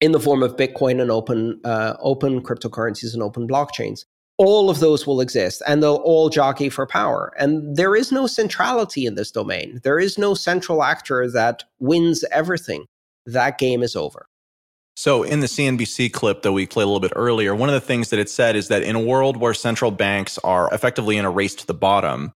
[0.00, 4.04] in the form of Bitcoin and open, uh, open cryptocurrencies and open blockchains.
[4.38, 7.32] All of those will exist and they'll all jockey for power.
[7.38, 9.80] And there is no centrality in this domain.
[9.84, 12.86] There is no central actor that wins everything.
[13.26, 14.26] That game is over.
[14.96, 17.80] So, in the CNBC clip that we played a little bit earlier, one of the
[17.80, 21.24] things that it said is that in a world where central banks are effectively in
[21.24, 22.32] a race to the bottom,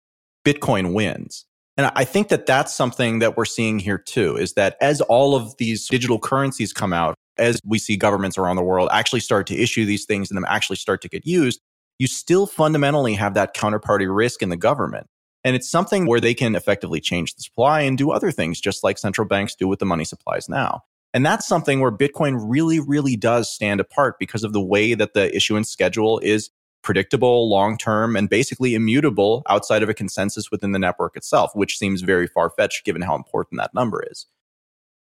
[0.45, 1.45] Bitcoin wins.
[1.75, 5.35] And I think that that's something that we're seeing here too, is that as all
[5.35, 9.47] of these digital currencies come out, as we see governments around the world actually start
[9.47, 11.59] to issue these things and them actually start to get used,
[11.99, 15.07] you still fundamentally have that counterparty risk in the government.
[15.43, 18.83] And it's something where they can effectively change the supply and do other things, just
[18.83, 20.83] like central banks do with the money supplies now.
[21.13, 25.13] And that's something where Bitcoin really, really does stand apart because of the way that
[25.13, 26.49] the issuance schedule is
[26.81, 31.77] predictable, long term, and basically immutable outside of a consensus within the network itself, which
[31.77, 34.25] seems very far fetched given how important that number is.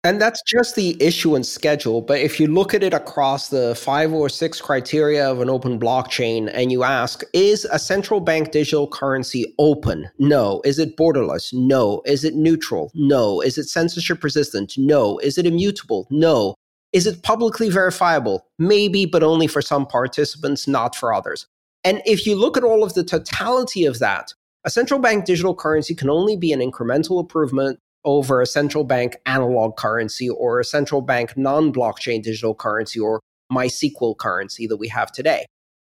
[0.05, 2.01] And that's just the issuance schedule.
[2.01, 5.79] But if you look at it across the five or six criteria of an open
[5.79, 10.09] blockchain and you ask, is a central bank digital currency open?
[10.19, 10.61] No.
[10.65, 11.53] Is it borderless?
[11.53, 12.01] No.
[12.05, 12.91] Is it neutral?
[12.93, 13.39] No.
[13.39, 14.73] Is it censorship resistant?
[14.77, 15.19] No.
[15.19, 16.05] Is it immutable?
[16.09, 16.55] No.
[16.91, 18.45] Is it publicly verifiable?
[18.59, 21.47] Maybe, but only for some participants, not for others.
[21.85, 24.33] And if you look at all of the totality of that,
[24.65, 29.17] a central bank digital currency can only be an incremental improvement over a central bank
[29.25, 34.87] analog currency or a central bank non blockchain digital currency or MySQL currency that we
[34.87, 35.45] have today.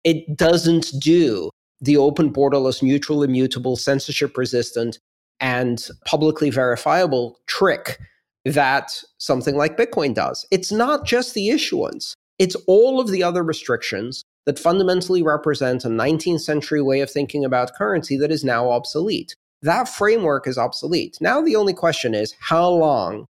[0.04, 1.50] It doesn't do
[1.80, 4.98] the open, borderless, neutral, immutable, censorship resistant,
[5.40, 7.98] and publicly verifiable trick
[8.44, 10.46] that something like Bitcoin does.
[10.50, 15.88] It's not just the issuance, it's all of the other restrictions that fundamentally represent a
[15.88, 19.36] 19th century way of thinking about currency that is now obsolete.
[19.62, 21.18] That framework is obsolete.
[21.20, 23.26] Now, the only question is how long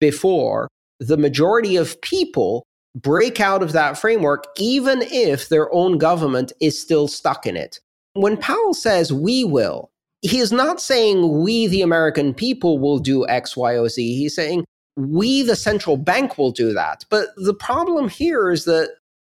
[0.00, 0.68] before
[1.00, 2.64] the majority of people
[2.94, 7.80] break out of that framework, even if their own government is still stuck in it.
[8.12, 9.90] When Powell says we will,
[10.22, 14.16] he is not saying we, the American people, will do X, Y, or Z.
[14.16, 14.64] He's saying
[14.96, 17.04] we, the central bank, will do that.
[17.10, 18.90] But the problem here is that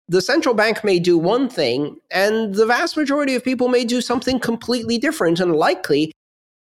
[0.07, 4.01] the central bank may do one thing, and the vast majority of people may do
[4.01, 6.12] something completely different, and likely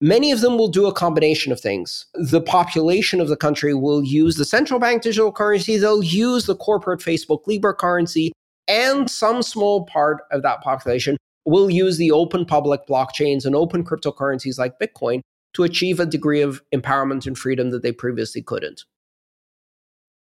[0.02, 2.06] many of them will do a combination of things.
[2.14, 6.56] The population of the country will use the central bank digital currency, they'll use the
[6.56, 8.32] corporate Facebook Libra currency,
[8.68, 13.84] and some small part of that population will use the open public blockchains and open
[13.84, 15.22] cryptocurrencies like Bitcoin
[15.54, 18.84] to achieve a degree of empowerment and freedom that they previously couldn't.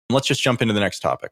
[0.10, 1.32] Let's just jump into the next topic.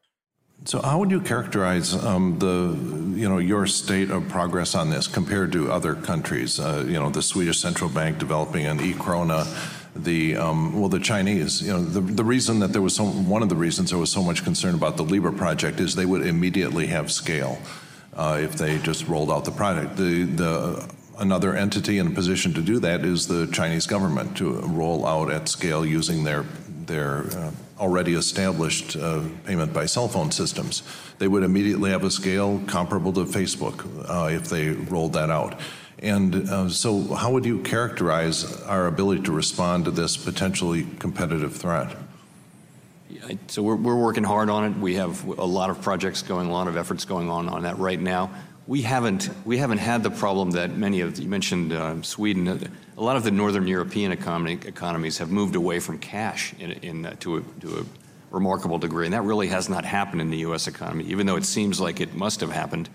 [0.66, 2.78] So, how would you characterize um, the,
[3.18, 6.60] you know, your state of progress on this compared to other countries?
[6.60, 9.48] Uh, you know, the Swedish central bank developing an e-krona,
[9.96, 11.62] the um, well, the Chinese.
[11.62, 14.12] You know, the the reason that there was so one of the reasons there was
[14.12, 17.58] so much concern about the Libra project is they would immediately have scale
[18.14, 19.96] uh, if they just rolled out the product.
[19.96, 24.60] The the another entity in a position to do that is the Chinese government to
[24.62, 26.44] roll out at scale using their
[26.86, 30.84] their uh, already established uh, payment by cell phone systems.
[31.18, 35.60] They would immediately have a scale comparable to Facebook uh, if they rolled that out.
[36.02, 41.56] And uh, so, how would you characterize our ability to respond to this potentially competitive
[41.56, 41.96] threat?
[43.48, 44.78] So, we're, we're working hard on it.
[44.78, 47.78] We have a lot of projects going, a lot of efforts going on on that
[47.80, 48.32] right now
[48.70, 52.48] we haven't we haven't had the problem that many of you mentioned uh, Sweden.
[52.98, 57.06] A lot of the northern European economy, economies have moved away from cash in, in
[57.08, 57.86] uh, to a, to a
[58.30, 60.68] remarkable degree, and that really has not happened in the U.S.
[60.68, 61.06] economy.
[61.06, 62.90] Even though it seems like it must have happened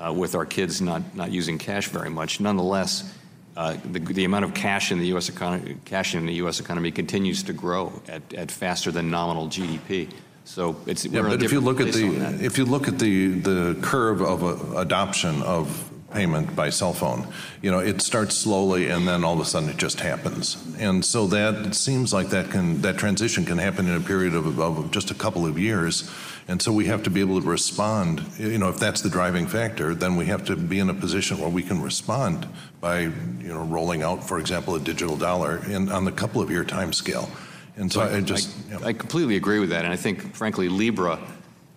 [0.00, 3.14] uh, with our kids not not using cash very much, nonetheless.
[3.56, 5.28] Uh, the, the, amount of cash in the U.S.
[5.28, 6.58] economy, cash in the U.S.
[6.58, 10.12] economy continues to grow at, at faster than nominal GDP.
[10.44, 13.78] So it's yeah, but if you look at the if you look at the the
[13.80, 17.26] curve of uh, adoption of payment by cell phone.
[17.60, 20.56] You know, it starts slowly and then all of a sudden it just happens.
[20.78, 24.58] And so that seems like that can that transition can happen in a period of,
[24.58, 26.08] of just a couple of years.
[26.46, 28.22] And so we have to be able to respond.
[28.38, 31.38] You know, if that's the driving factor, then we have to be in a position
[31.38, 32.46] where we can respond
[32.80, 36.50] by, you know, rolling out, for example, a digital dollar in, on the couple of
[36.50, 37.28] year time scale.
[37.76, 38.88] And so, I, I, just, I.
[38.88, 39.84] I completely agree with that.
[39.84, 41.18] And I think, frankly, Libra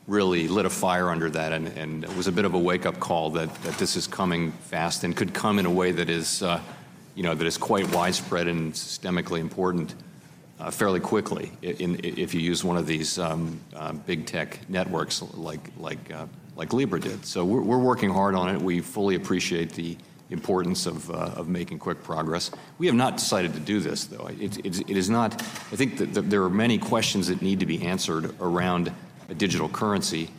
[0.07, 2.99] really lit a fire under that and, and it was a bit of a wake-up
[2.99, 6.41] call that, that this is coming fast and could come in a way that is,
[6.41, 6.61] uh,
[7.13, 9.93] you know, that is quite widespread and systemically important
[10.59, 14.59] uh, fairly quickly in, in, if you use one of these um, uh, big tech
[14.69, 16.25] networks like, like, uh,
[16.55, 17.25] like Libra did.
[17.25, 18.61] So we're, we're, working hard on it.
[18.61, 19.97] We fully appreciate the
[20.29, 22.51] importance of, uh, of making quick progress.
[22.77, 24.27] We have not decided to do this, though.
[24.27, 27.65] It, it, it is not, I think that there are many questions that need to
[27.65, 28.91] be answered around
[29.29, 30.29] a digital currency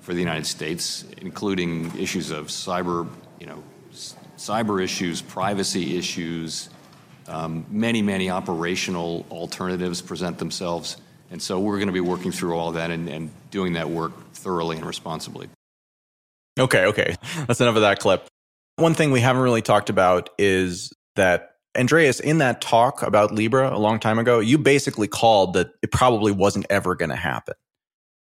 [0.00, 3.62] for the United States, including issues of cyber, you know,
[4.36, 6.70] cyber issues, privacy issues.
[7.26, 10.96] Um, many, many operational alternatives present themselves.
[11.30, 14.32] And so we're going to be working through all that and, and doing that work
[14.32, 15.48] thoroughly and responsibly.
[16.58, 17.16] Okay, okay.
[17.46, 18.26] That's enough of that clip.
[18.78, 23.74] One thing we haven't really talked about is that Andreas, in that talk about Libra
[23.74, 27.54] a long time ago, you basically called that it probably wasn't ever going to happen.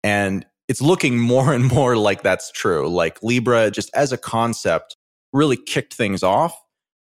[0.04, 2.90] And it's looking more and more like that's true.
[2.90, 4.98] Like Libra, just as a concept,
[5.32, 6.54] really kicked things off.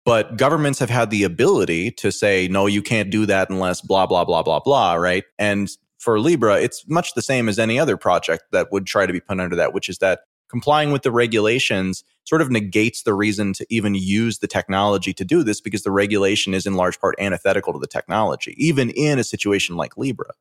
[0.05, 4.07] But governments have had the ability to say, no, you can't do that unless blah,
[4.07, 5.25] blah, blah, blah, blah, right?
[5.37, 5.69] And
[5.99, 9.21] for Libra, it's much the same as any other project that would try to be
[9.21, 13.53] put under that, which is that complying with the regulations sort of negates the reason
[13.55, 17.15] to even use the technology to do this because the regulation is in large part
[17.19, 20.33] antithetical to the technology, even in a situation like Libra.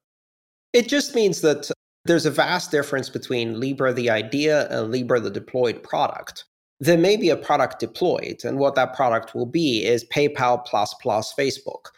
[0.73, 1.71] It just means that
[2.05, 6.45] there's a vast difference between Libra, the idea, and Libra, the deployed product.
[6.79, 10.95] There may be a product deployed, and what that product will be is PayPal plus
[11.01, 11.89] plus Facebook.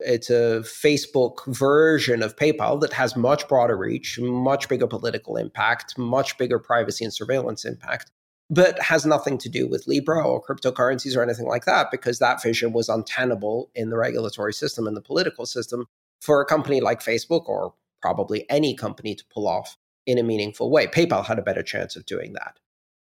[0.00, 5.96] It's a Facebook version of PayPal that has much broader reach, much bigger political impact,
[5.96, 8.10] much bigger privacy and surveillance impact,
[8.52, 12.42] but has nothing to do with Libra or cryptocurrencies or anything like that because that
[12.42, 15.86] vision was untenable in the regulatory system and the political system
[16.20, 17.72] for a company like Facebook or
[18.02, 20.86] probably any company to pull off in a meaningful way.
[20.86, 22.58] PayPal had a better chance of doing that.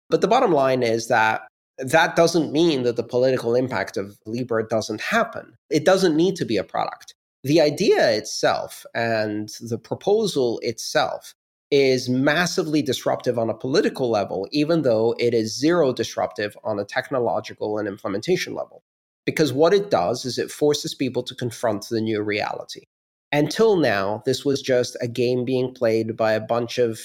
[0.09, 1.47] But the bottom line is that
[1.79, 5.57] that doesn't mean that the political impact of Libra doesn't happen.
[5.71, 7.15] It doesn't need to be a product.
[7.43, 11.33] The idea itself and the proposal itself
[11.71, 16.85] is massively disruptive on a political level, even though it is zero disruptive on a
[16.85, 18.83] technological and implementation level.
[19.25, 22.85] Because what it does is it forces people to confront the new reality.
[23.31, 26.99] Until now, this was just a game being played by a bunch of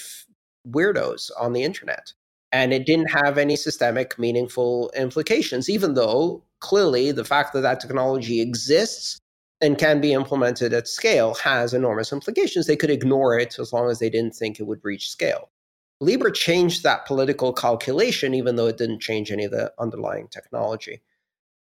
[0.67, 2.13] weirdos on the internet.
[2.51, 7.79] And it didn't have any systemic, meaningful implications, even though clearly the fact that that
[7.79, 9.19] technology exists
[9.65, 12.67] and can be implemented at scale has enormous implications.
[12.67, 15.49] They could ignore it as long as they didn't think it would reach scale.
[16.01, 21.01] Libra changed that political calculation, even though it didn't change any of the underlying technology.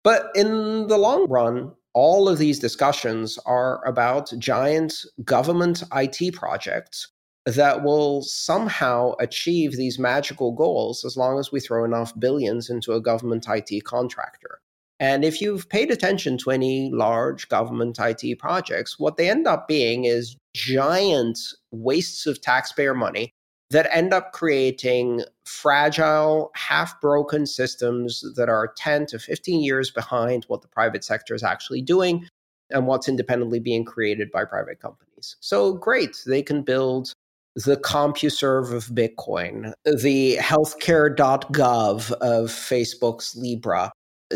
[0.03, 7.09] But in the long run, all of these discussions are about giant government IT projects
[7.45, 12.95] that will somehow achieve these magical goals as long as we throw enough billions into
[12.95, 14.62] a government IT contractor.
[15.03, 19.67] And if you've paid attention to any large government IT projects, what they end up
[19.67, 21.41] being is giant
[21.73, 23.33] wastes of taxpayer money
[23.71, 30.45] that end up creating fragile, half broken systems that are 10 to 15 years behind
[30.45, 32.29] what the private sector is actually doing
[32.71, 35.35] and what's independently being created by private companies.
[35.41, 37.13] So, great, they can build
[37.57, 43.91] the CompuServe of Bitcoin, the healthcare.gov of Facebook's Libra,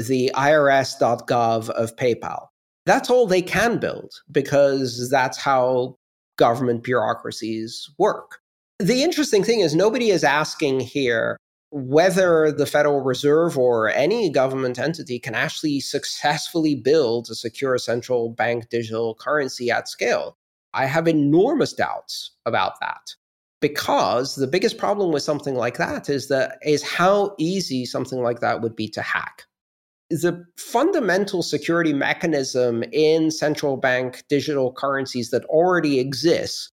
[0.07, 2.47] the IRS.gov of PayPal.
[2.85, 5.97] That's all they can build because that's how
[6.37, 8.39] government bureaucracies work.
[8.79, 11.39] The interesting thing is, nobody is asking here
[11.71, 18.31] whether the Federal Reserve or any government entity can actually successfully build a secure central
[18.31, 20.37] bank digital currency at scale.
[20.75, 23.15] I have enormous doubts about that
[23.61, 28.41] because the biggest problem with something like that is that is how easy something like
[28.41, 29.45] that would be to hack.
[30.11, 36.71] The fundamental security mechanism in central bank digital currencies that already exists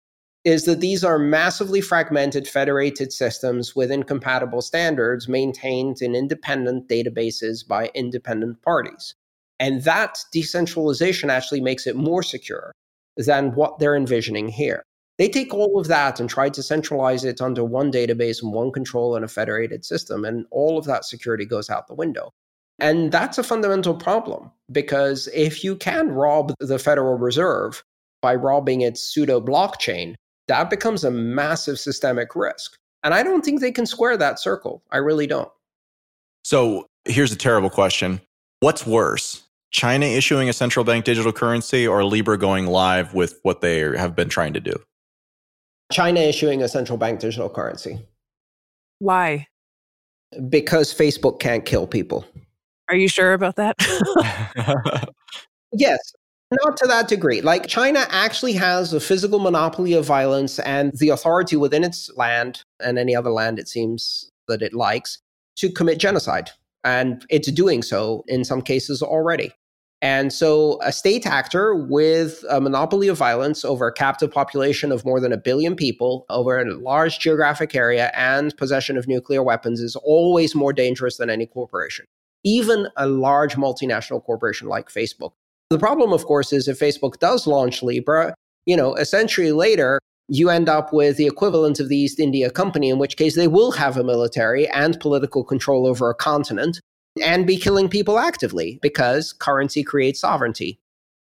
[0.44, 7.68] is that these are massively fragmented federated systems with incompatible standards maintained in independent databases
[7.68, 9.14] by independent parties.
[9.60, 12.74] And that decentralization actually makes it more secure
[13.16, 14.82] than what they're envisioning here.
[15.20, 18.72] They take all of that and try to centralize it under one database and one
[18.72, 22.32] control in a federated system, and all of that security goes out the window.
[22.82, 27.84] And that's a fundamental problem because if you can rob the Federal Reserve
[28.22, 30.16] by robbing its pseudo blockchain,
[30.48, 32.76] that becomes a massive systemic risk.
[33.04, 34.84] And I don't think they can square that circle.
[34.92, 35.52] I really don't.
[36.44, 38.22] So here's a terrible question
[38.62, 43.62] What's worse, China issuing a central bank digital currency or Libra going live with what
[43.62, 44.74] they have been trying to do?
[45.92, 48.00] China issuing a central bank digital currency.
[49.00, 49.48] Why?
[50.50, 52.26] Because Facebook can't kill people.
[52.90, 53.76] Are you sure about that?
[55.72, 56.00] yes,
[56.52, 57.42] not to that degree.
[57.42, 62.64] Like China actually has a physical monopoly of violence and the authority within its land
[62.80, 65.20] and any other land it seems that it likes
[65.58, 66.50] to commit genocide.
[66.84, 69.52] And it's doing so in some cases already.
[70.02, 75.04] And so, a state actor with a monopoly of violence over a captive population of
[75.04, 79.82] more than a billion people, over a large geographic area, and possession of nuclear weapons
[79.82, 82.06] is always more dangerous than any corporation,
[82.44, 85.32] even a large multinational corporation like Facebook.
[85.70, 88.34] The problem, of course, is if Facebook does launch Libra,
[88.66, 92.50] you know, a century later, you end up with the equivalent of the East India
[92.50, 96.80] Company, in which case they will have a military and political control over a continent
[97.24, 100.80] and be killing people actively because currency creates sovereignty.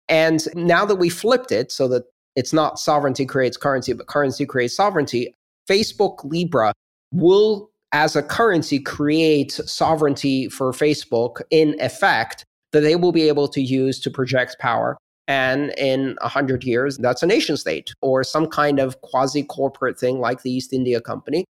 [0.10, 2.04] And now that we flipped it so that
[2.36, 5.36] it's not sovereignty creates currency, but currency creates sovereignty,
[5.70, 6.74] Facebook Libra
[7.12, 13.48] will, as a currency, creates sovereignty for Facebook in effect that they will be able
[13.48, 14.98] to use to project power.
[15.28, 20.20] And in 100 years, that's a nation state or some kind of quasi corporate thing
[20.20, 21.46] like the East India Company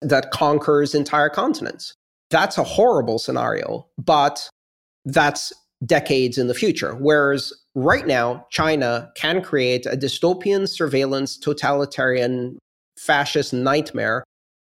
[0.00, 1.92] that conquers entire continents.
[2.30, 4.48] That's a horrible scenario, but
[5.04, 5.52] that's
[5.84, 6.94] decades in the future.
[6.94, 12.58] Whereas right now, China can create a dystopian surveillance, totalitarian,
[12.96, 14.24] fascist nightmare,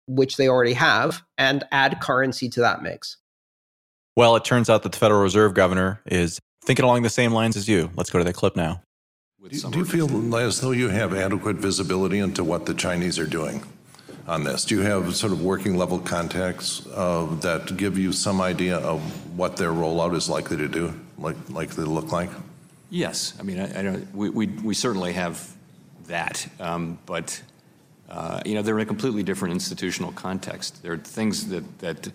[0.07, 3.17] which they already have, and add currency to that mix.
[4.17, 7.57] Well, it turns out that the Federal Reserve governor is thinking along the same lines
[7.57, 7.91] as you.
[7.97, 8.83] Let's go to that clip now.
[9.49, 13.27] Do, do you feel as though you have adequate visibility into what the Chinese are
[13.27, 13.63] doing?
[14.27, 14.65] on this?
[14.65, 19.01] Do you have sort of working level contacts uh, that give you some idea of
[19.37, 22.31] what their rollout is likely to do, like likely to look like?
[22.91, 25.55] Yes, I mean, I, I don't, we, we, we certainly have
[26.07, 27.43] that, um, but
[28.09, 30.83] uh, you know, they're in a completely different institutional context.
[30.83, 32.09] There are things that, that,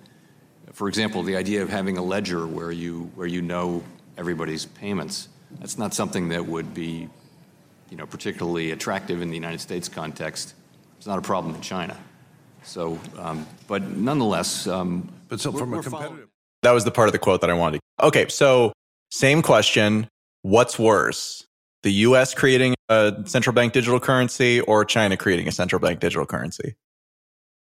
[0.72, 3.84] for example, the idea of having a ledger where you where you know
[4.18, 5.28] everybody's payments.
[5.60, 7.10] That's not something that would be,
[7.90, 10.56] you know, particularly attractive in the United States context
[11.02, 11.98] it's not a problem in China.
[12.62, 16.28] So, um, but nonetheless, um, but so from a competitive.
[16.62, 17.82] That was the part of the quote that I wanted.
[18.00, 18.72] Okay, so
[19.10, 20.08] same question.
[20.44, 21.48] What's worse,
[21.84, 22.34] the U.S.
[22.34, 26.76] creating a central bank digital currency or China creating a central bank digital currency?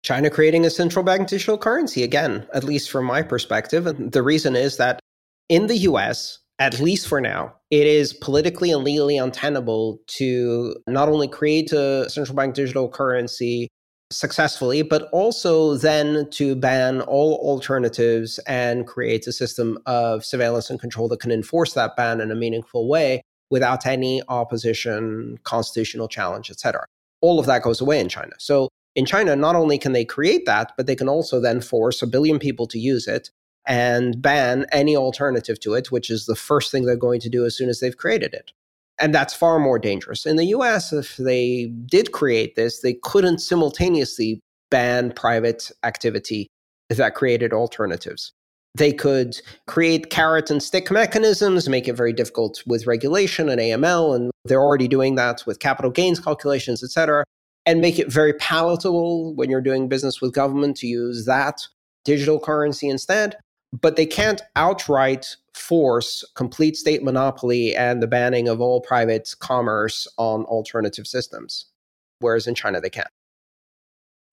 [0.03, 3.87] China creating a central bank digital currency again, at least from my perspective.
[3.87, 4.99] And the reason is that
[5.49, 11.09] in the US, at least for now, it is politically and legally untenable to not
[11.09, 13.69] only create a central bank digital currency
[14.11, 20.81] successfully, but also then to ban all alternatives and create a system of surveillance and
[20.81, 23.23] control that can enforce that ban in a meaningful way
[23.53, 26.87] without any opposition, constitutional challenge, etc.
[27.21, 28.33] All of that goes away in China.
[28.39, 32.01] So in China, not only can they create that, but they can also then force
[32.01, 33.29] a billion people to use it
[33.67, 37.45] and ban any alternative to it, which is the first thing they're going to do
[37.45, 38.53] as soon as they've created it.
[38.99, 40.25] And that's far more dangerous.
[40.25, 44.41] In the US, if they did create this, they couldn't simultaneously
[44.71, 46.49] ban private activity
[46.89, 48.33] that created alternatives.
[48.75, 54.17] They could create carrot and stick mechanisms, make it very difficult with regulation and AML,
[54.17, 57.25] and they're already doing that with capital gains calculations, et cetera,
[57.67, 61.61] and make it very palatable when you're doing business with government to use that
[62.05, 63.37] digital currency instead
[63.81, 70.07] but they can't outright force complete state monopoly and the banning of all private commerce
[70.19, 71.67] on alternative systems,
[72.21, 73.07] whereas in China they can.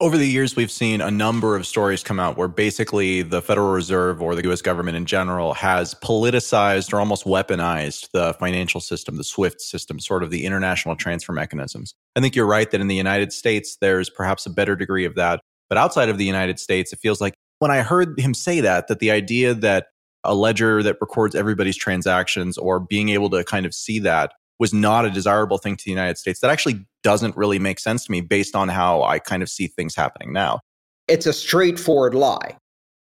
[0.02, 3.72] Over the years, we've seen a number of stories come out where basically the Federal
[3.72, 9.18] Reserve or the US government in general has politicized or almost weaponized the financial system,
[9.18, 11.96] the SWIFT system, sort of the international transfer mechanisms.
[12.16, 15.16] I think you're right that in the United States, there's perhaps a better degree of
[15.16, 15.42] that.
[15.68, 18.88] But outside of the United States, it feels like when I heard him say that,
[18.88, 19.88] that the idea that
[20.24, 24.74] a ledger that records everybody's transactions or being able to kind of see that was
[24.74, 28.12] not a desirable thing to the United States, that actually doesn't really make sense to
[28.12, 30.60] me based on how I kind of see things happening now.
[31.08, 32.56] It's a straightforward lie.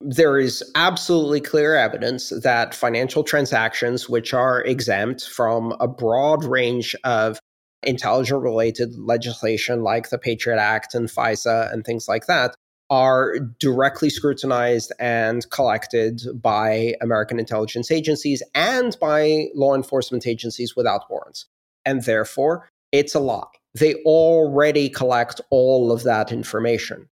[0.01, 6.97] There is absolutely clear evidence that financial transactions, which are exempt from a broad range
[7.05, 7.39] of
[7.83, 12.55] intelligence related legislation like the Patriot Act and FISA and things like that
[12.91, 21.11] are directly scrutinized and collected by American intelligence agencies and by law enforcement agencies without
[21.11, 21.47] warrants.
[21.87, 23.47] And therefore, it's a lie.
[23.75, 27.09] They already collect all of that information.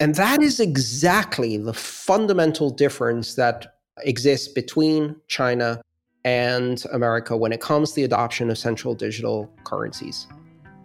[0.00, 5.80] And that is exactly the fundamental difference that exists between China
[6.24, 10.26] and America when it comes to the adoption of central digital currencies.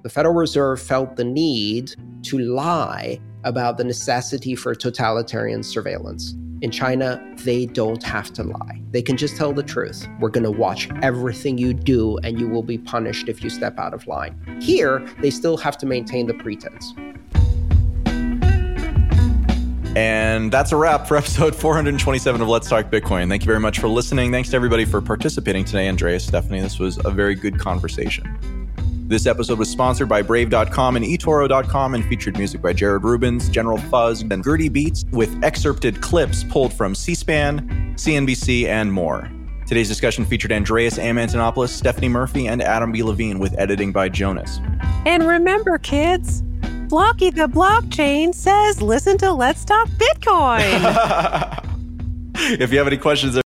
[0.08, 1.94] The Federal Reserve felt the need
[2.24, 6.34] to lie about the necessity for totalitarian surveillance.
[6.62, 8.82] In China, they don't have to lie.
[8.92, 10.08] They can just tell the truth.
[10.22, 13.78] We're going to watch everything you do, and you will be punished if you step
[13.78, 14.40] out of line.
[14.62, 16.94] Here, they still have to maintain the pretense.
[19.98, 23.28] And that's a wrap for episode 427 of Let's Talk Bitcoin.
[23.28, 24.32] Thank you very much for listening.
[24.32, 25.90] Thanks to everybody for participating today.
[25.90, 28.57] Andreas, Stephanie, this was a very good conversation.
[29.08, 33.78] This episode was sponsored by Brave.com and eToro.com and featured music by Jared Rubens, General
[33.78, 39.32] Fuzz, and Gurty Beats with excerpted clips pulled from C SPAN, CNBC, and more.
[39.66, 41.16] Today's discussion featured Andreas M.
[41.16, 43.02] Antonopoulos, Stephanie Murphy, and Adam B.
[43.02, 44.60] Levine with editing by Jonas.
[45.06, 46.42] And remember, kids,
[46.90, 51.64] Blocky the blockchain says listen to Let's Talk Bitcoin.
[52.60, 53.36] if you have any questions,